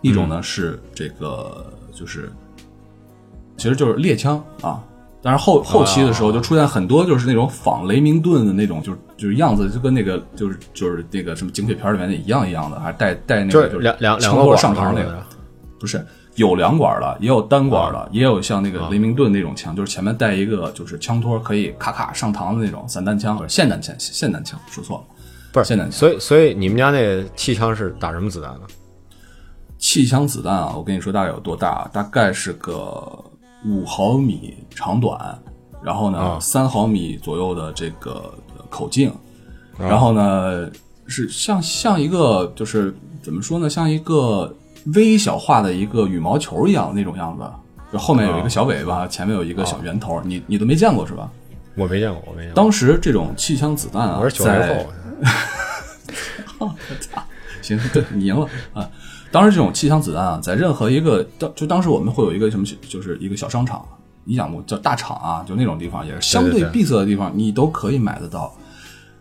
[0.00, 2.30] 一种呢是这个就是，
[3.56, 4.82] 其实就是猎枪啊。
[5.22, 15.20] 但是后后期的时候就出现很多就是那种仿雷明顿的那种，就是就是样子就跟那个就是就是那个什么警匪片里面的一样一样的，还带带那个就是两两两个上膛那个。
[15.78, 16.04] 不是
[16.36, 25.04] 有两管的，也有单管啊的，也有像那个雷明顿那种枪，就是前面带一个就是枪托，可以咔咔上膛的那种散弹枪，霰弹枪，霰弹枪说错了，
[25.52, 25.92] 不是霰弹枪。
[25.92, 28.60] 所以所以你们家那个气枪是打什么子弹的？
[29.78, 31.88] 气枪子弹啊，我跟你说大概有多大？
[31.92, 33.02] 大概是个
[33.64, 35.38] 五毫米长短，
[35.82, 38.32] 然后呢啊三毫米左右的这个
[38.70, 39.12] 口径，
[39.78, 40.70] 然后呢
[41.06, 44.54] 是像像一个就是怎么说呢，像一个
[44.94, 47.44] 微小化的一个羽毛球一样那种样子，
[47.92, 51.30] 就后面有一个小尾巴，前面有一个小圆头，你你都没见过是吧？
[51.76, 52.54] 我没见过，我没见过。
[52.54, 54.86] 当时这种气枪子弹啊，我是九零在
[56.58, 56.70] 后，
[57.60, 58.88] 行，对你赢了啊！
[59.32, 63.84] 当时这种气枪子弹啊，在任何一个当就当时我们会有一个什么，就是一个小商场，
[64.24, 68.54] 你想过叫大厂啊，就那种地方也是相对闭塞的地方，你都可以买得到。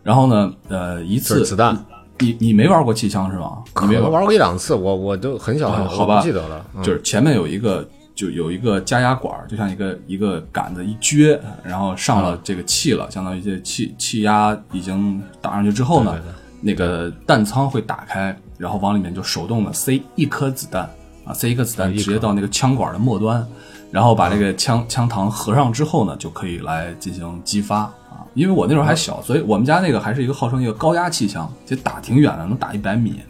[0.03, 1.76] 然后呢，呃，一次子弹，
[2.20, 3.63] 你你没玩过气枪是吗？
[3.82, 6.66] 你没玩，可能玩过一两次，我我都很小，我啊好吧不记得了。
[6.76, 7.88] 嗯就是前面有一个。
[8.16, 20.89] 就有一个加压管，就像一个一个杆子一撅，然后上了这个气了，相当于这气气压已经打上去之后呢，对对对那个弹仓会打开，然后往里面就手动的塞一颗子弹
[21.26, 23.45] 啊，塞一颗子弹直接到那个枪管的末端，
[23.92, 28.26] 然后把这个枪枪膛合上之后呢，就可以来进行激发啊。
[28.34, 33.22] 因为我那时候还小，所以我们家那个还是一个号称一个高压气枪，其实打挺远的，能打一百米。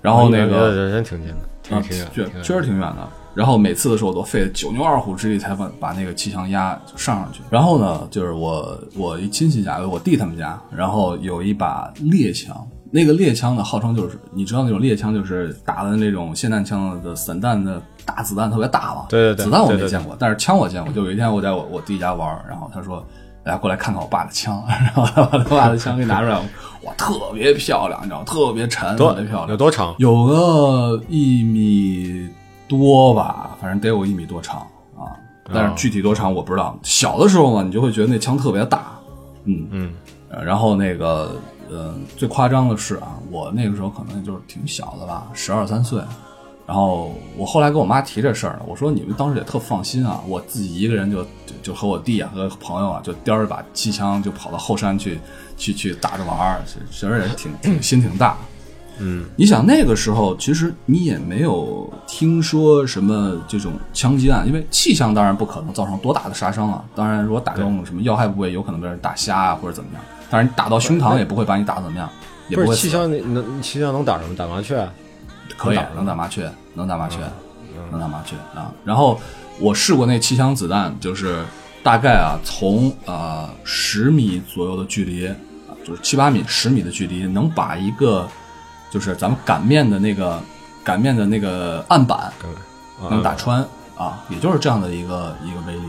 [0.00, 3.08] 然后那个人人挺近的，挺远，确确实挺远的。
[3.34, 7.40] 然后每次的时候，我都费了九牛二虎之力才把把那个气枪压上上去。
[7.50, 12.56] 然后呢，就是我我一亲戚家，我弟他们家，然后有一把猎枪。
[12.90, 19.04] 那个猎枪呢，号称就是你知道那种猎枪，就是打的那种霰弹枪的散弹的大子弹特别大嘛。
[19.10, 20.90] 对对对子弹我没见过，但是枪我见过。
[20.94, 23.04] 就有一天我在我我弟家玩，然后他说
[23.44, 24.64] ：“大家过来看看我爸的枪。
[24.66, 26.38] ”然后他把他爸的枪给拿出来，
[26.84, 29.50] 哇，特别漂亮，你知道吗，特别沉，特别漂亮。
[29.50, 29.94] 有多长？
[29.98, 32.28] 有个一米
[32.66, 34.60] 多吧，反正得有一米多长
[34.96, 35.12] 啊。
[35.52, 36.78] 但是具体多长我不知道。
[36.82, 38.92] 小的时候嘛，你就会觉得那枪特别大，
[39.44, 39.94] 嗯嗯，
[40.30, 41.36] 呃然后那个，
[41.70, 46.00] 嗯，最夸张的是啊，我那个时候可能就是挺小的吧，十二三岁。
[46.68, 55.18] 然后我后来跟我妈提这事儿了，我说你们当时也特放心啊，我自己一个人就就就和我弟啊和朋友啊，就叼着把气枪就跑到后山去
[55.56, 58.36] 去去打着玩儿，其其实也挺挺 心挺大。
[59.00, 66.84] 嗯你想那个时候，其实你也没有听说什么这种枪击案，因为气枪当然不可能造成多大的杀伤啊。
[66.94, 70.02] 当然，如果打中什么要害部位，有可能被人打瞎啊或者怎么样。
[70.28, 72.10] 当然，你打到胸膛也不会把你打怎么样，
[72.50, 74.36] 也不是气枪，你能气枪能打什么？
[74.36, 74.86] 打麻雀？
[75.56, 77.18] 可以能打麻雀，能打麻雀，
[77.90, 78.72] 能打麻雀啊。
[78.84, 79.20] 然后
[79.58, 81.44] 我试过那气枪子弹，就是
[81.82, 85.34] 大概啊从呃十米左右的距离啊，
[85.84, 88.28] 就是七八米、十米的距离，能把一个
[88.90, 90.40] 就是咱们擀面的那个
[90.84, 92.32] 擀面的那个案板
[93.10, 93.64] 能打穿
[93.96, 95.82] 啊，也就是这样的一个一个威力。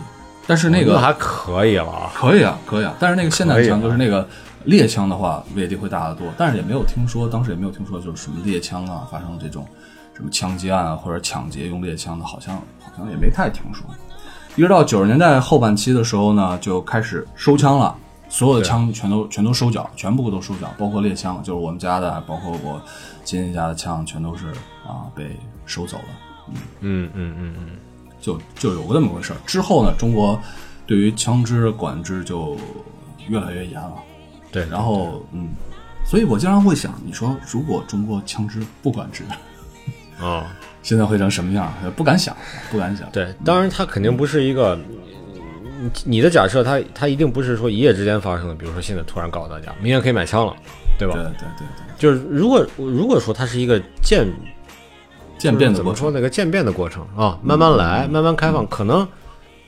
[0.47, 2.12] 但是那个那还可以了啊。
[2.16, 2.93] 可以啊，可以啊。
[2.99, 4.28] 但是那个霰弹可以啊枪就是那个
[4.66, 6.28] 猎枪的话，威力会大得多。
[6.38, 9.66] 但是也没有听说，当时也没有听说就是什么猎枪啊发生这种
[10.14, 13.86] 什么枪击案啊或者抢劫用猎枪的，好像好像也没太听说。
[14.55, 17.95] 一直到九十年代后半期的时候呢，就开始收枪了，
[18.28, 22.82] 所有的枪全都全都收缴，全部都收缴，包括猎枪，就是我们家的，包括我
[23.24, 24.47] 亲戚家的枪，全都是
[24.86, 26.03] 啊被收走了。
[26.82, 27.70] 嗯嗯嗯嗯，
[28.20, 29.38] 就就有过这么回事儿。
[29.45, 30.38] 之后呢，中国
[30.86, 32.57] 对于枪支管制就
[33.28, 33.93] 越来越严了。
[34.51, 34.65] 对。
[34.69, 35.49] 然后嗯，
[36.05, 39.23] 所以我经常会想，你说如果中国枪支不管制，
[40.19, 41.71] 啊， 现在会成什么样？
[41.95, 42.35] 不敢想，
[42.71, 43.09] 不敢想。
[43.11, 44.77] 对，当然它肯定不是一个。
[45.81, 48.53] 你你的假设，它它一定不是说一夜之间发生的。
[48.53, 50.53] 比如说，现在突然告诉大家，明天可以买枪了，
[50.97, 51.13] 对吧？
[51.13, 54.27] 对对对对，就是如果如果说它是一个渐
[55.37, 55.77] 渐变的。
[55.77, 59.07] 怎么说那个渐变的过程啊，慢慢来，慢慢开放，可能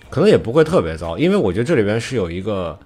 [0.10, 2.78] 可能也不会特别糟，因为我觉得这里边是有一个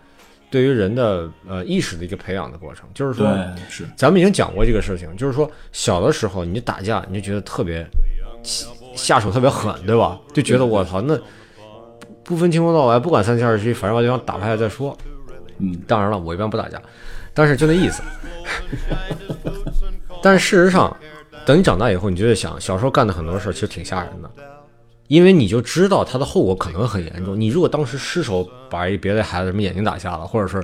[0.50, 3.28] 对于人的呃意识的一个培养的过程，就是说，
[3.70, 7.86] 是咱们已经讲过这个事情，就是说小的时候你打架你就觉得特别
[8.96, 10.20] 下手特别狠，对吧？
[10.34, 11.20] 就觉得我操那
[12.24, 14.98] 不分青红皂白，不管三七二十一，反正把对方打趴下再说。
[15.60, 16.82] 嗯，当然了，我一般不打架，
[17.34, 18.02] 但是就那意思。
[20.22, 20.96] 但是事实上，
[21.46, 24.30] 等你长大以后，你就会想，小时候干的很多事儿其实挺吓人的，
[25.08, 27.40] 因为你就知道他的后果可能很严重。
[27.40, 30.64] 你如果当时失手把一别的孩子什么眼睛打瞎了，或者是，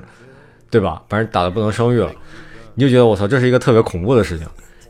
[0.70, 2.12] 对吧，把人打的不能生育了，
[2.76, 4.48] 你就觉得我操，这是一个特别恐怖的事情。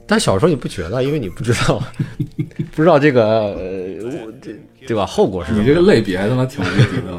[0.08, 1.82] 但小时候你不觉得，因为你不知道，
[2.76, 3.56] 不知道这个呃，
[4.04, 4.52] 我这
[4.86, 5.06] 对吧？
[5.06, 5.62] 后果是什么？
[5.62, 7.18] 你这个类比还他妈挺无敌的。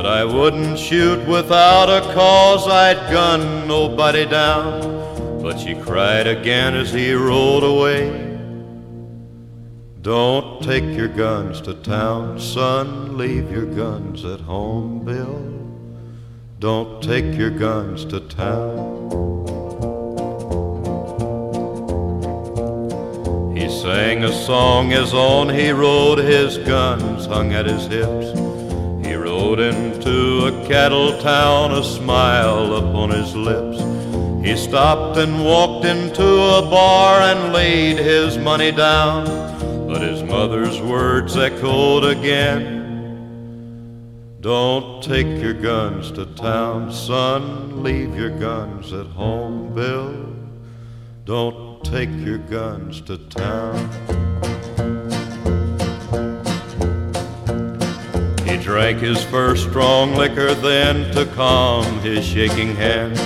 [0.00, 5.42] But I wouldn't shoot without a cause, I'd gun nobody down.
[5.42, 8.08] But she cried again as he rolled away.
[10.00, 13.18] Don't take your guns to town, son.
[13.18, 15.68] Leave your guns at home, Bill.
[16.60, 19.10] Don't take your guns to town.
[23.54, 28.49] He sang a song as on he rode his guns hung at his hips.
[29.50, 33.80] Rode into a cattle town, a smile upon his lips.
[34.46, 39.24] He stopped and walked into a bar and laid his money down.
[39.88, 42.78] But his mother's words echoed again.
[44.40, 47.82] Don't take your guns to town, son.
[47.82, 50.32] Leave your guns at home, Bill.
[51.24, 54.29] Don't take your guns to town.
[58.62, 63.18] Drank his first strong liquor then to calm his shaking hand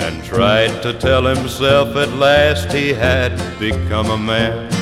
[0.00, 4.72] and tried to tell himself at last he had become a man.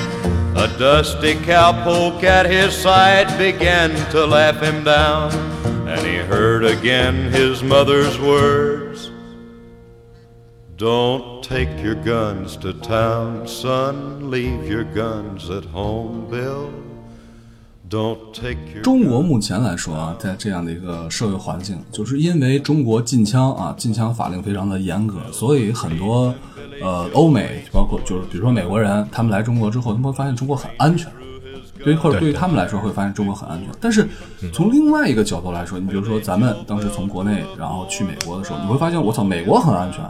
[0.57, 5.33] A dusty cowpoke at his side began to laugh him down,
[5.89, 9.11] and he heard again his mother's words.
[10.77, 14.31] Don't take your guns to town, son.
[14.31, 16.84] Leave your guns at home, Bill.
[18.83, 26.35] 中国目前来说啊，在这样的一个社会环境，就是因为中国禁枪啊，禁枪法令非常的严格，所以很多
[26.83, 31.13] 呃欧美，包括就是比如说美国人，他们来中国之后，他们会发现中国很安全，
[31.85, 33.69] 对于或者对于他们来说会发现中国很安全。
[33.81, 34.09] 但是
[34.53, 40.03] 从另外一个角度来说，你比如说咱们当时从国内然后去美国的时候，你会发现我操，美国很安全，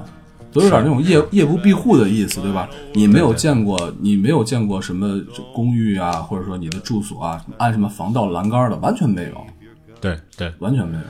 [0.54, 2.70] 都有点那种夜夜不闭户的意思，对吧？
[2.94, 5.20] 你没有见过，你没有见过什么
[5.52, 9.46] 公寓啊，或者说你的住所啊，安什么防盗栏杆的，完全没有，
[10.00, 11.02] 对对，完全没有。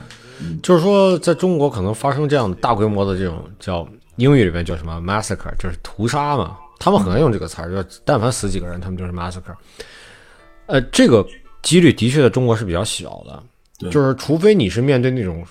[0.61, 3.87] 就是说，在中国可能发生这样大规模的这种叫
[4.17, 6.57] 英语里面叫什么 massacre，就是屠杀嘛。
[6.77, 9.55] 他们很爱用这个词儿，就是但凡死几个人，他们就是 massacre。
[10.65, 11.25] 呃，这个
[11.61, 13.43] 几率的确在中国是比较小的，
[13.79, 15.45] 对就是除非你是面对那种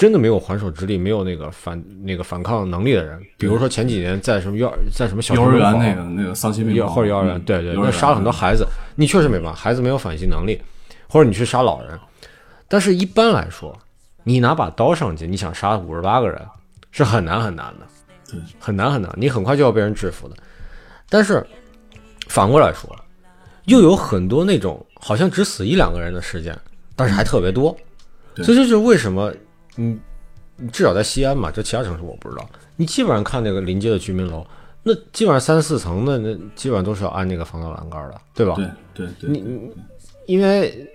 [0.00, 10.58] 真的没有还手之力、没有那个反那个反抗能力的人，比如说前几年在什么幼儿在什么小幼儿园那个那个丧心病狂，或者幼儿园，嗯对对，那杀了很多孩子，你确实没办法，孩子没有反击能力，
[11.06, 12.00] 或者你去杀老人。
[12.66, 13.78] 但是一般来说，
[14.24, 16.40] 你拿把刀上去，你想杀五十八个人
[16.92, 17.86] 是很难很难的，
[18.32, 20.34] 对，很难很难，你很快就要被人制服的。
[21.10, 21.46] 但是
[22.28, 22.88] 反过来说，
[23.66, 26.58] 又有很多那种好像只死一两个人的事件，
[26.96, 27.76] 但是还特别多，
[28.36, 29.30] 所以这就是为什么
[29.80, 29.98] 你
[30.56, 34.46] 你至少在西安嘛，这其他城市我不知道，你基本上看那个临街的居民楼，
[34.82, 38.54] 那基本上三四层的那基本上都是要安那个防盗栏杆的，对吧？
[38.56, 39.72] 对对对，你你
[40.26, 40.86] 因为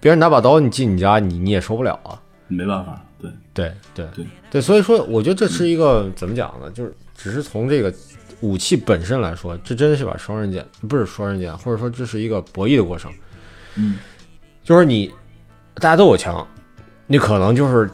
[0.00, 2.20] 别人拿把刀你进你家，你你也受不了啊。
[2.48, 6.70] 没办法，对对对对对，所以说我觉得这是一个怎么讲呢？
[6.70, 7.92] 就是只是从这个
[8.40, 13.10] 武器本身来说，这真的是把双刃剑，不是双刃剑，或者说这是一个博弈的过程。
[13.74, 13.98] 嗯，
[14.62, 15.12] 就是你
[15.74, 16.46] 大家都有枪，
[17.08, 17.92] 你可能就是得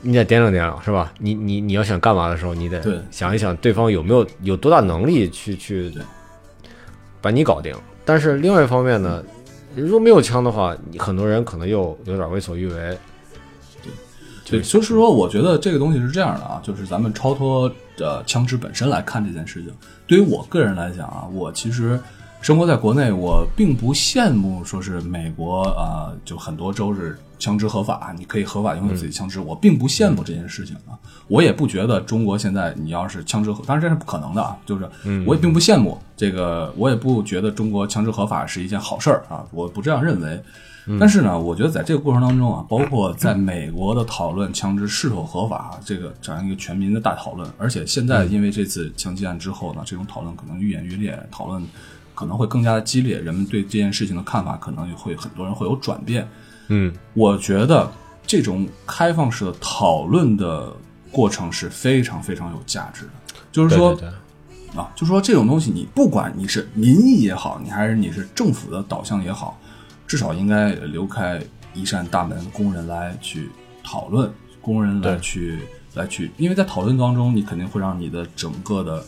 [0.00, 1.12] 你得掂量掂量，是吧？
[1.18, 5.92] 你你你要想干嘛的时候，你对得想一想对方有没有有多大能力去去
[7.20, 7.74] 把你搞定。
[8.04, 9.22] 但是另外一方面呢，
[9.76, 12.98] 如果没有枪的话，你很多人可能又有点为所欲为。
[14.44, 19.72] 对，就是说，我觉得这个东西是这样的啊，就是咱们超脱呃枪支本身来看这件事情。
[20.06, 21.98] 对于我个人来讲啊，我其实
[22.42, 30.98] 生活在国内，我并不羡慕说是美国啊、呃就很多州是枪支合法，你可以合法拥有自己枪支，我并不羡慕这件事情啊。
[31.28, 34.90] 我也不觉得中国现在你要是枪支合，当然这是不可能的啊，就是
[35.24, 40.42] 我也并不羡慕这个，我也不觉得中国枪支合法是一件好事儿啊，我不这样认为。
[40.98, 51.62] 但是呢，我觉得在这个过程当中啊，包括在美国的讨论枪支是否合法这个这样一个全民的大讨论，而且现在因为这次枪击案之后呢，这种讨论可能愈演愈烈，讨论
[52.22, 56.28] 可能会更加的激烈，人们对这件事情的看法可能也会很多人会有转变。
[56.68, 57.90] 嗯，我觉得
[58.24, 60.72] 这种开放式的讨论的
[61.10, 63.10] 过程是非常非常有价值的，
[63.50, 64.78] 就是说对对对。
[64.80, 69.58] 啊，就说这种东西，你不管你是民意也好，你还是你是政府的导向也好，
[70.06, 71.42] 至少应该留开
[71.74, 73.50] 一扇大门，工人来去
[73.82, 75.58] 讨论，工人来去
[75.94, 79.04] 来去，因为在讨论当中，你肯定会让你的整个的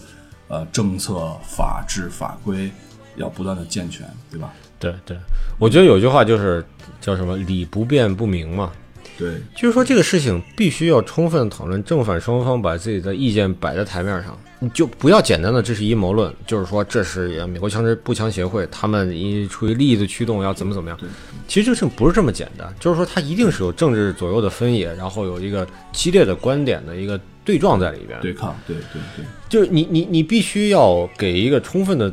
[0.49, 2.71] 呃政策、法制、法规
[3.17, 4.53] 要不断的健全，对吧？
[4.79, 5.17] 对对，
[5.59, 6.65] 我觉得有句话就是
[7.01, 8.71] 叫什么“理不辩不明”嘛，
[9.17, 20.99] 对就是说这个事情必须要充分讨论，正反双方把自己的意见摆在台面上，你就不要简单的这是阴谋论，就是说这是美国枪支步枪协会他们因出于利益的驱动要怎么怎么样。
[21.47, 28.21] 其实这个事情不是这么简单，就是说它一定是有政治左右的分野，然后有一个激烈的观点的一个对撞在里边。
[28.21, 32.13] 对抗，对对对，就是你你你必须要给一个充分的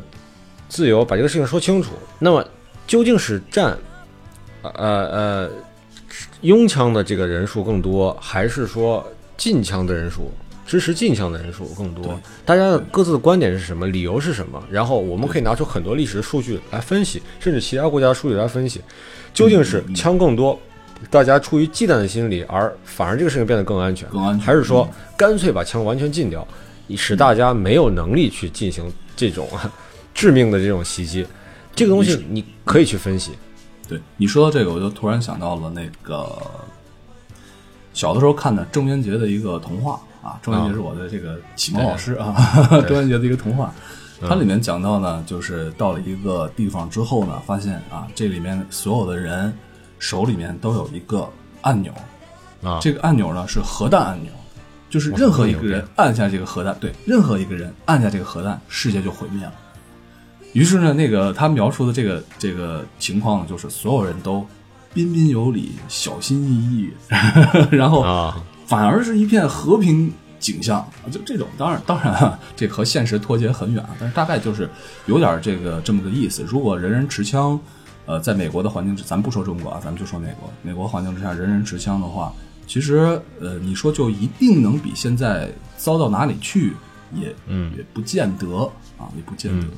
[0.72, 1.90] 自由，把这个事情说清楚。
[2.18, 2.42] 那么
[2.86, 3.76] 究竟是占
[4.62, 5.50] 呃呃
[6.40, 9.06] 拥枪的这个人数更多，还是说
[9.36, 10.32] 禁枪的人数
[10.66, 12.18] 支持禁枪的人数更多？
[12.46, 13.86] 大家的各自的观点是什么？
[13.86, 14.64] 理由是什么？
[14.70, 18.80] 然后我们可以拿出很多历史的数据来分析，甚至其他国家的数据来分析，
[19.34, 20.58] 究竟是枪更多。
[21.10, 26.48] 大家出于忌惮的心理，而反而这个事情变得更安全，更安全还是说干脆把枪完全禁掉，
[26.96, 29.46] 使大家没有能力去进行这种
[30.14, 31.26] 致命的这种袭击？
[31.74, 33.32] 这个东西你可以去分析。
[33.88, 36.40] 对你说到这个，我就突然想到了那个
[37.92, 42.34] 小的时候看的郑渊洁的一个童话啊，郑渊洁是我的这个启蒙老师啊，
[42.88, 43.72] 郑渊洁的一个童话。
[44.24, 49.52] 它里面讲到呢，就是到了一个地方之后呢，发现啊，这里面所有的人
[49.98, 51.28] 手里面都有一个
[51.62, 51.92] 按钮，
[52.62, 54.30] 啊这个按钮呢是核弹按钮，
[54.88, 59.52] 就是任何一个人按下这个核弹，对，任何一个人按下这个核弹，世界就毁灭了。
[60.52, 64.46] 于是呢，那个他描述的这个这个情况呢，就是所有人都
[64.92, 66.90] 彬彬有礼、小心翼翼，
[67.74, 70.86] 然后啊，反而是一片和平景象。
[71.10, 74.68] 就这种，当然当然啊，这和现实脱节很远啊，但是大概就是
[75.06, 76.44] 有点这个这么个意思。
[76.46, 77.58] 如果人人持枪，
[78.04, 82.30] 呃，在美国的环境，咱不说中国啊，咱们就说美国，美国环境之下，人人持枪的话，
[82.66, 86.74] 其实呃，你说就一定能比现在糟到哪里去，
[87.14, 89.66] 也嗯也不见得啊，也不见得。
[89.66, 89.70] 对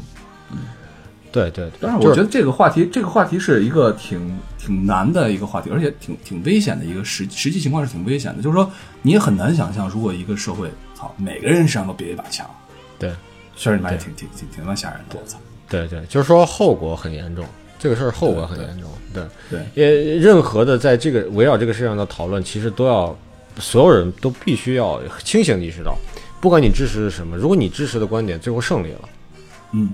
[1.32, 8.40] 对对，当然，就是我觉得这个话题，这个话题是一个挺挺难的一个话题，而且挺挺危险的一个实实际情况是挺危险的。
[8.40, 8.70] 就是说，
[9.02, 12.48] 你也很难想象，如果一个社会，操，每个人身上都别一把枪，
[12.98, 13.10] 对
[13.56, 15.38] 确实你妈也挺挺挺挺他妈吓人的，我操！
[15.68, 17.44] 对对，就是说后果很严重，
[17.80, 18.88] 这个事儿后果很严重。
[19.12, 23.16] 对对也任何的在这个围绕这个事上的讨论，其实都要
[23.58, 25.96] 所有人都必须要清醒地意识到，
[26.40, 29.08] 不管你支持是什么，如果你支持的观点最后胜利了，
[29.72, 29.90] 嗯，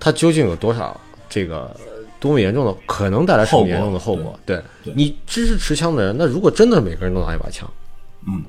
[0.00, 0.98] 它究竟有多少
[1.28, 4.40] 这个呃多么严重的可能带来什么严重的后后果？
[4.44, 7.70] 对对你支持持枪的人，那如果真的每个人都拿一把枪，
[8.26, 8.42] 嗯，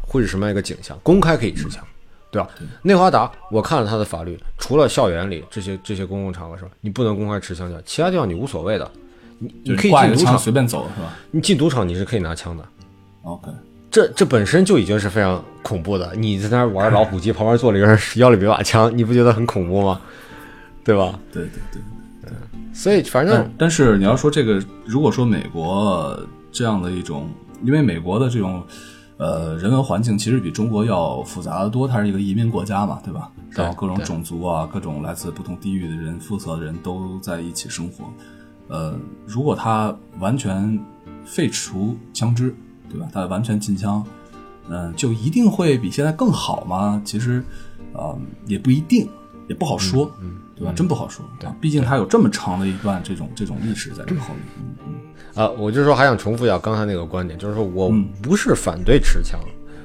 [0.00, 0.98] 会是什么样一个景象？
[1.02, 1.84] 公开可以持枪，
[2.30, 2.48] 对吧？
[2.82, 8.90] 内华达，我看了他的法律，除了校园里这些这些公共场合是吧，你不能公开持枪的，其他地方你无所谓的，
[9.38, 12.64] 你你可以进赌场，随便走是吧你进赌场你是可以拿枪的。
[13.22, 13.50] ？OK，
[13.90, 16.14] 这这本身就已经是非常恐怖的。
[16.14, 20.00] 你在那儿玩老虎机，旁边坐了一个人，腰里别把枪，你不觉得很恐怖吗？
[20.86, 21.20] 对吧？
[21.32, 21.82] 对对对
[22.22, 22.32] 对。
[22.72, 26.18] 所以反正但但是你要说这个，如果说美国
[26.52, 27.28] 这样的一种，
[27.62, 28.62] 因为美国的这种
[29.16, 33.30] 呃人文环境其实比中国要复杂的多，它是一个移民国家嘛，对吧？
[33.50, 38.04] 然后各种种族啊，各种来自不同地域的人、肤色的人都在一起生活。
[38.68, 38.94] 呃，
[39.26, 40.78] 如果他完全
[41.24, 42.54] 废除枪支，
[42.90, 43.08] 对吧？
[43.12, 44.04] 他完全禁枪，
[44.68, 47.00] 嗯、就一定会比现在更好吗？
[47.04, 47.42] 其实，
[47.94, 49.08] 呃，也不一定，
[49.48, 50.72] 也不好说，嗯，对吧？
[50.74, 59.38] 真不好说，对，毕竟它有这么长的一段这种这种历史在这个后面，啊，我就说还想重复一下刚才那个观点，就是说我嗯不是反对持枪，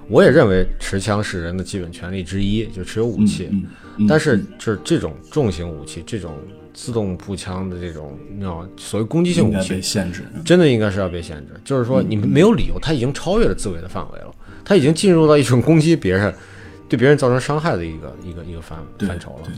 [0.07, 3.49] 我也认为持枪是人的基本权利之一，就持有武器。
[4.07, 6.37] 但是就是这种重型武器，这种
[6.73, 8.69] 自动步枪的这种，你知道吗？
[8.77, 11.53] 所谓攻击性武器应该被，限制，嗯真的应该是要被限制。
[11.65, 16.33] 就是说，你们没有理由，它已经超越了自卫的范围了，它已经进入到一种攻击别人、
[16.87, 19.53] 对别人造成伤害的一个一个一个范范畴了对。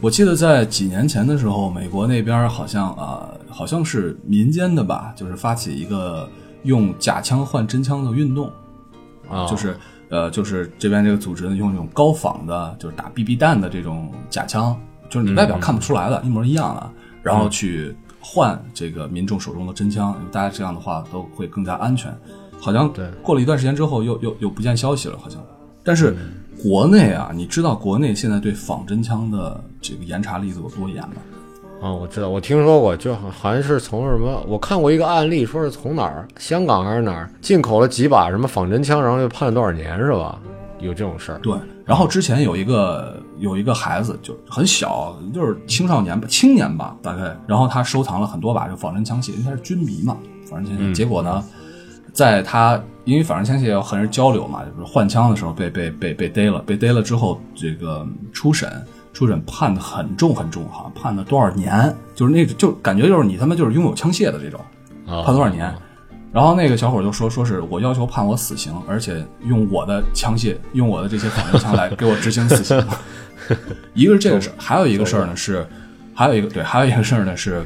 [0.00, 6.28] 我记得在几年前的时候，美国那边好像啊、好像是民间的吧，就是发起一个
[6.62, 8.50] 用假枪换真枪的运动，
[9.28, 9.76] 啊，就是
[10.08, 14.74] 呃，就是这边这个组织呢，用这种高仿的，就是打 BB 弹的这种假枪，
[15.10, 16.90] 就是你外表看不出来的，一模一样的，
[17.22, 22.10] 然后去换这个民众手中的真枪，大家这样的话都会更加安全。
[22.58, 25.38] 好像对过了一段时间之后又，又又不见消息了，好像。
[25.82, 26.14] 但是
[26.62, 31.14] 国内啊，你知道国内现在对仿真枪的这个严查力度有多严吗？
[31.82, 40.38] 啊，我知道，我听说过，就好好像是从什么，我看过一个案例，说是从哪儿，香港还是哪儿进口了几把什么仿真枪，然后就判了多少年，是吧？
[40.80, 41.38] 有这种事儿。
[41.38, 41.54] 对，
[41.86, 50.94] 然后之前有一个有一个孩子，就很小，就是青少年吧，青年吧，大概，然后他收藏了很多把这仿真枪械，因为他是军迷嘛，仿真枪械。
[50.94, 51.42] 结果呢，
[52.20, 58.70] 在他因为仿真枪械要和人交流嘛，就是换枪的时候被被被被逮了，被逮了之后，这个初审
[59.14, 64.60] 初审判的很重很重，好像判了多少年，就是那就感觉就是你他妈就是拥有枪械的这种，
[65.06, 65.74] 啊，判多少年？
[66.30, 72.86] 然后那个小伙就说，说是我要求判我死刑，而且用我的枪械，用我的这些仿真枪来给我执行死刑。
[73.94, 75.66] 一个是这个事儿，还有一个事儿呢是，
[76.14, 77.64] 还有一个对，还有一个事儿呢是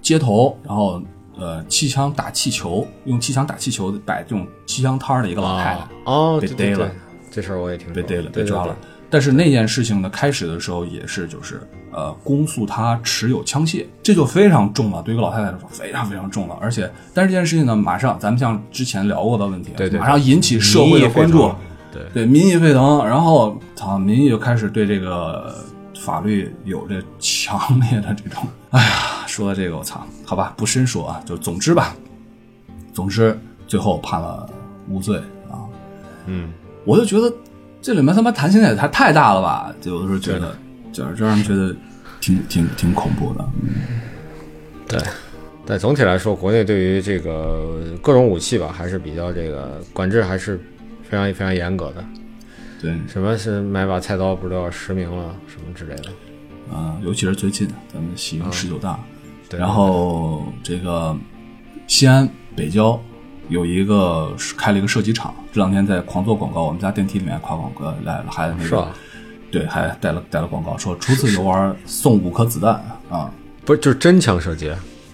[0.00, 1.02] 街头，然后
[1.38, 6.78] 呃气枪打气球，用气枪打气球摆这种气枪摊儿的一个老太太啊，哦，被逮了。
[6.78, 6.90] 对
[7.30, 7.94] 这事儿我也听说。
[7.94, 8.72] 被逮了，被抓了。
[8.80, 11.60] 对但是那件事情呢，开始的时候也是就是
[11.92, 16.58] 呃公诉他持有枪械，这就非常重了，对于一个老太太来说非常非常重了。
[16.60, 21.52] 而且，但是这件事情呢，马上咱们像之前聊过的问题，对对马上引起社会的关注
[21.92, 22.02] 对。
[22.12, 25.54] 对民意沸腾，然后操，民意就开始对这个
[26.00, 28.44] 法律有着强烈的这种，
[28.76, 31.96] 哎呀，说到这个我操，好吧，不深说啊，就总之吧，
[32.92, 33.34] 总之
[33.66, 34.46] 最后判了
[34.86, 35.16] 无罪
[35.50, 35.64] 啊，
[36.26, 36.52] 嗯，
[36.84, 37.34] 我就觉得
[37.80, 40.54] 这里面他妈弹性也太太大了吧，就有的时候觉得，
[40.92, 41.74] 就是就让人觉得
[42.20, 43.42] 挺挺挺恐怖的。
[43.62, 43.70] 嗯
[44.86, 45.00] 对。
[45.68, 50.56] 但总体来说，国内对于这个各种武器吧，还是比较这个管制还是
[51.02, 52.04] 非常非常严格的。
[52.80, 56.10] 对，什么是买把菜刀不是都要实名了什么之类的？
[56.72, 58.98] 啊、尤其是最近咱们喜迎十九大，
[59.48, 61.16] 对然后这个
[61.86, 63.00] 西安北郊
[63.48, 68.88] 有一个开了一个射击场，这两天在狂做广告，我们家电梯里面夸广告来了，还那个？
[69.50, 72.74] 对，还带了带了广告，说初次游玩送五颗子弹
[73.08, 73.30] 啊。
[73.64, 74.70] 不是，就是真枪射击。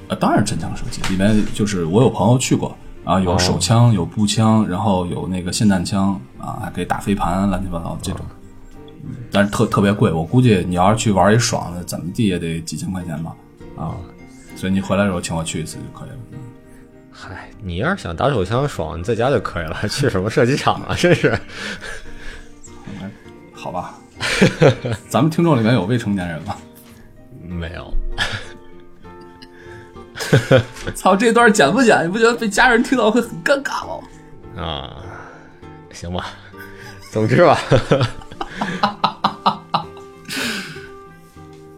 [0.08, 2.74] 呃，当然真枪射击，里面就是我有朋友去过
[3.04, 8.24] 啊，有手枪，有步枪，然后有那个霰弹枪啊，还可以打飞盘，乱七八糟这种。
[9.04, 13.34] 嗯但是特特别贵，我估计你要是去玩一爽的，怎么地也得几千块钱吧，
[13.76, 13.96] 啊，
[14.56, 16.16] 所以你回来的时候请我去一次就可以了。
[17.10, 20.94] 嗨，你要是想打手枪爽，你在家就可以了，去什么射击场啊？
[20.96, 21.38] 真是。
[23.52, 23.94] 好吧，
[25.08, 26.56] 咱们听众里面有未成年人吗？
[27.46, 27.94] 没有。
[30.94, 32.04] 操，这段剪不剪？
[32.04, 34.62] 你不觉得被家人听到会很尴尬吗？
[34.62, 34.96] 啊，
[35.92, 36.26] 行吧，
[37.10, 37.58] 总之吧，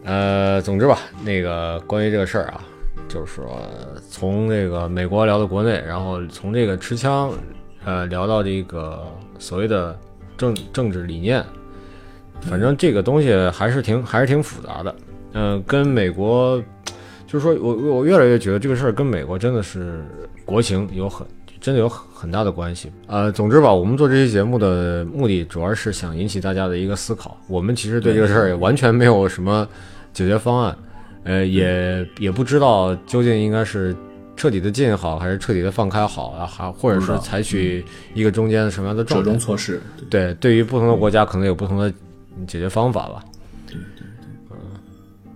[0.03, 2.61] 呃，总之吧，那个关于这个事儿啊，
[3.07, 3.59] 就是说
[4.09, 7.31] 从这个美国聊到国内，然后从这个持枪，
[7.83, 9.05] 呃，聊到这个
[9.39, 9.97] 所谓的
[10.37, 11.43] 政政治理念，
[12.41, 14.95] 反正这个东西还是挺还是挺复杂的。
[15.33, 16.61] 嗯、跟美国，
[17.27, 20.05] 就是说我我越来越觉得这个事儿跟美国真的是
[20.45, 21.25] 国情有很
[21.59, 22.91] 真的有很很大的关系。
[23.07, 27.37] 呃，总之吧，我们做这期节目的目的主要是想引起大家的一个思考。
[27.47, 29.67] 我们其实对这个事儿也完全没有什么
[30.13, 30.77] 解决方案，
[31.23, 33.95] 呃，也也不知道究竟应该是
[34.35, 37.83] 彻底的禁好，还是彻底的放开好啊，还或者是采取
[38.13, 39.37] 一个中间的什么样的折中？
[39.39, 41.91] 措施，对，对于不同的国家可能有不同的
[42.45, 43.23] 解决方法吧。
[43.65, 44.05] 对对对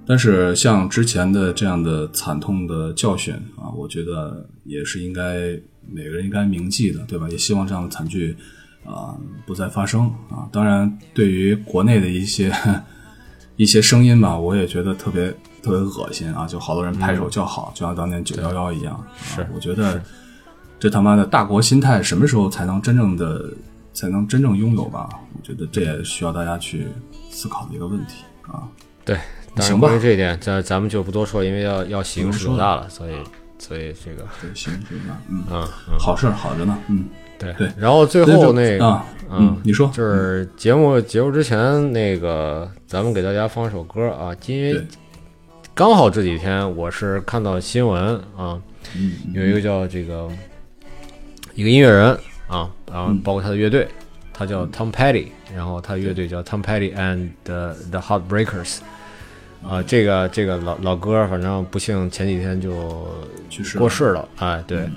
[0.05, 5.51] 但是像之前的这样的惨痛的教训啊，我觉得也是应该
[5.91, 7.27] 每个人应该铭记的，对吧？
[7.29, 8.35] 也希望这样的惨剧
[8.85, 9.15] 啊、
[9.45, 10.47] 不再发生啊。
[10.51, 12.51] 当然，对于国内的一些
[13.55, 15.29] 一些声音吧，我也觉得特别
[15.61, 19.03] 特别恶心啊，就好多人拍手叫好，就像当年九幺幺一样。
[19.21, 20.01] 是啊，我觉得
[20.79, 23.51] 这他妈的大国心态什么时候才能真正的
[23.93, 25.09] 才能真正拥有吧？
[25.33, 26.87] 我觉得这也需要大家去
[27.29, 28.63] 思考的一个问题啊。
[29.03, 29.15] 对，
[29.55, 33.13] 当然行吧关于这一点，咱咱们就不多说，因为要要洗不说十九大了，所以
[33.59, 35.21] 所以这个，对，行，是吧？
[35.29, 37.05] 嗯，嗯嗯，好事儿好着呢，嗯，
[37.37, 37.69] 对对。
[37.77, 44.81] 然后最后那个啊，嗯，你说，就是节目结束之前，那个咱们给大家放一首歌啊，因为
[45.73, 48.59] 刚好这几天我是看到新闻啊，
[48.95, 50.29] 嗯，有一个叫这个
[51.53, 53.87] 一个音乐人啊，然后包括他的乐队，
[54.33, 58.77] 他叫 Tom Petty，然后他的乐队叫 Tom Petty and the the Heartbreakers。
[59.63, 63.07] 啊，这个这个老老哥，反正不幸前几天就
[63.49, 64.87] 去世了过世了，哎，对。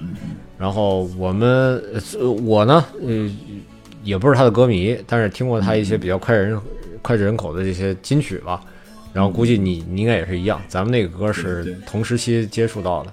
[0.58, 3.30] 然后我们呃我呢，呃，
[4.04, 6.60] 也不是他的歌迷，但是听过他一些比较脍炙人
[7.02, 8.62] 脍炙人口的这些金曲吧。
[9.12, 13.12] 然后估计你你应该也是一样，咱们那个歌是同时期接触到的。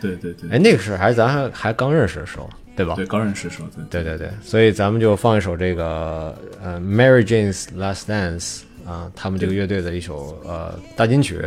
[0.00, 2.94] 对对对，哎，那个是还是咱还还刚认识的时候，对吧？
[2.96, 11.44] 对，刚认识说，对对对对，所以咱们就放一首这个呃 Mary Jane's Last Dance 啊，他们这个乐队的一首呃大金曲，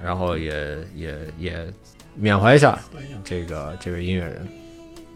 [0.00, 1.66] 然后也也也
[2.14, 2.78] 缅怀一下
[3.24, 4.46] 这个这位音乐人。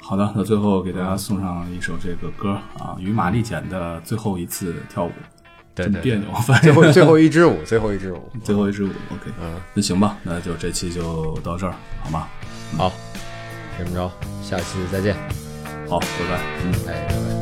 [0.00, 5.12] 好的，那最后给大家送上一首这个歌啊，与玛丽简的最后一次跳舞，
[5.74, 8.22] 真别扭，反最后最后一支舞，最后一支舞。
[8.42, 12.26] 最后一支舞， OK，嗯，那行吧，那就这期就到这儿，好吗？
[12.76, 12.92] 好，
[13.78, 14.10] 这么着，
[14.42, 15.14] 下期再见，
[15.88, 16.72] 好，拜拜，嗯。
[16.88, 17.37] 哎，拜拜。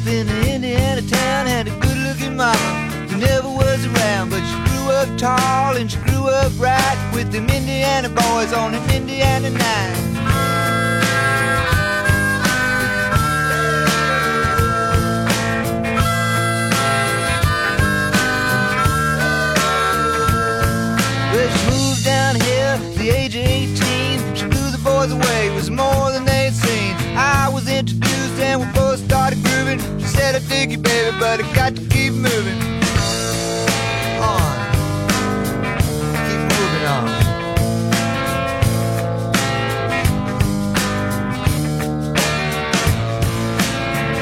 [0.00, 2.58] Up in an Indiana town, had a good looking mama
[3.08, 4.30] who never was around.
[4.30, 8.74] But she grew up tall and she grew up right with them Indiana boys on
[8.74, 9.96] an Indiana night.
[22.96, 24.34] The age of 18.
[24.34, 26.94] She blew the boys away, was more than they'd seen.
[27.16, 28.09] I was introduced
[29.30, 30.00] started grooving.
[30.00, 32.58] She said, I dig you, baby, but I got to keep moving.
[34.20, 34.56] On.
[36.26, 37.06] Keep moving on.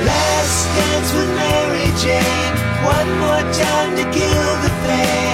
[0.04, 2.54] Last dance with Mary Jane.
[2.84, 5.27] One more time to kill the pain.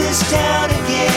[0.00, 1.10] This town again.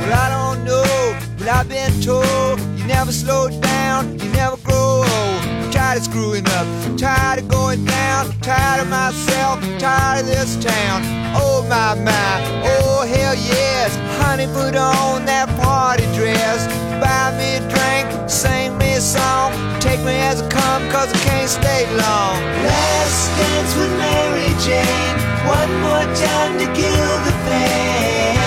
[0.00, 5.04] Well, I don't know, but I've been told you never slow down, you never grow
[5.04, 5.72] old.
[5.72, 6.66] Tired of screwing up,
[6.98, 11.02] tired of going down, tired of myself, tired of this town.
[11.36, 16.66] Oh my my, oh hell yes, honey, put on that party dress.
[17.02, 21.18] Buy me a drink, sing me a song, take me as I come, cause I
[21.26, 22.38] can't stay long.
[22.62, 25.16] Last dance with Mary Jane,
[25.46, 28.38] one more time to kill the pain.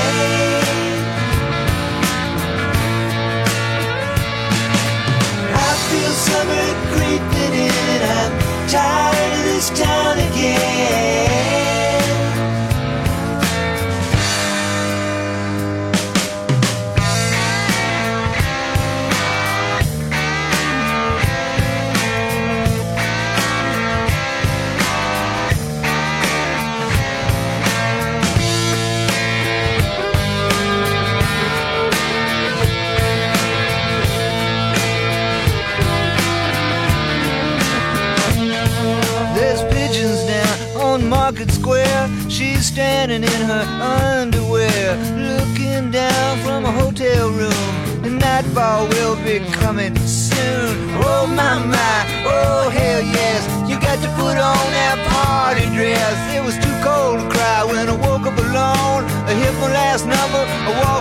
[5.54, 8.02] I feel summer creeping in.
[8.18, 8.34] I'm
[8.70, 10.67] tired of this town again.
[49.38, 50.90] it coming soon.
[51.06, 56.18] Oh my my, oh hell yes, you got to put on that party dress.
[56.34, 59.06] It was too cold to cry when I woke up alone.
[59.30, 60.42] I hit my last number.
[60.42, 60.97] I walked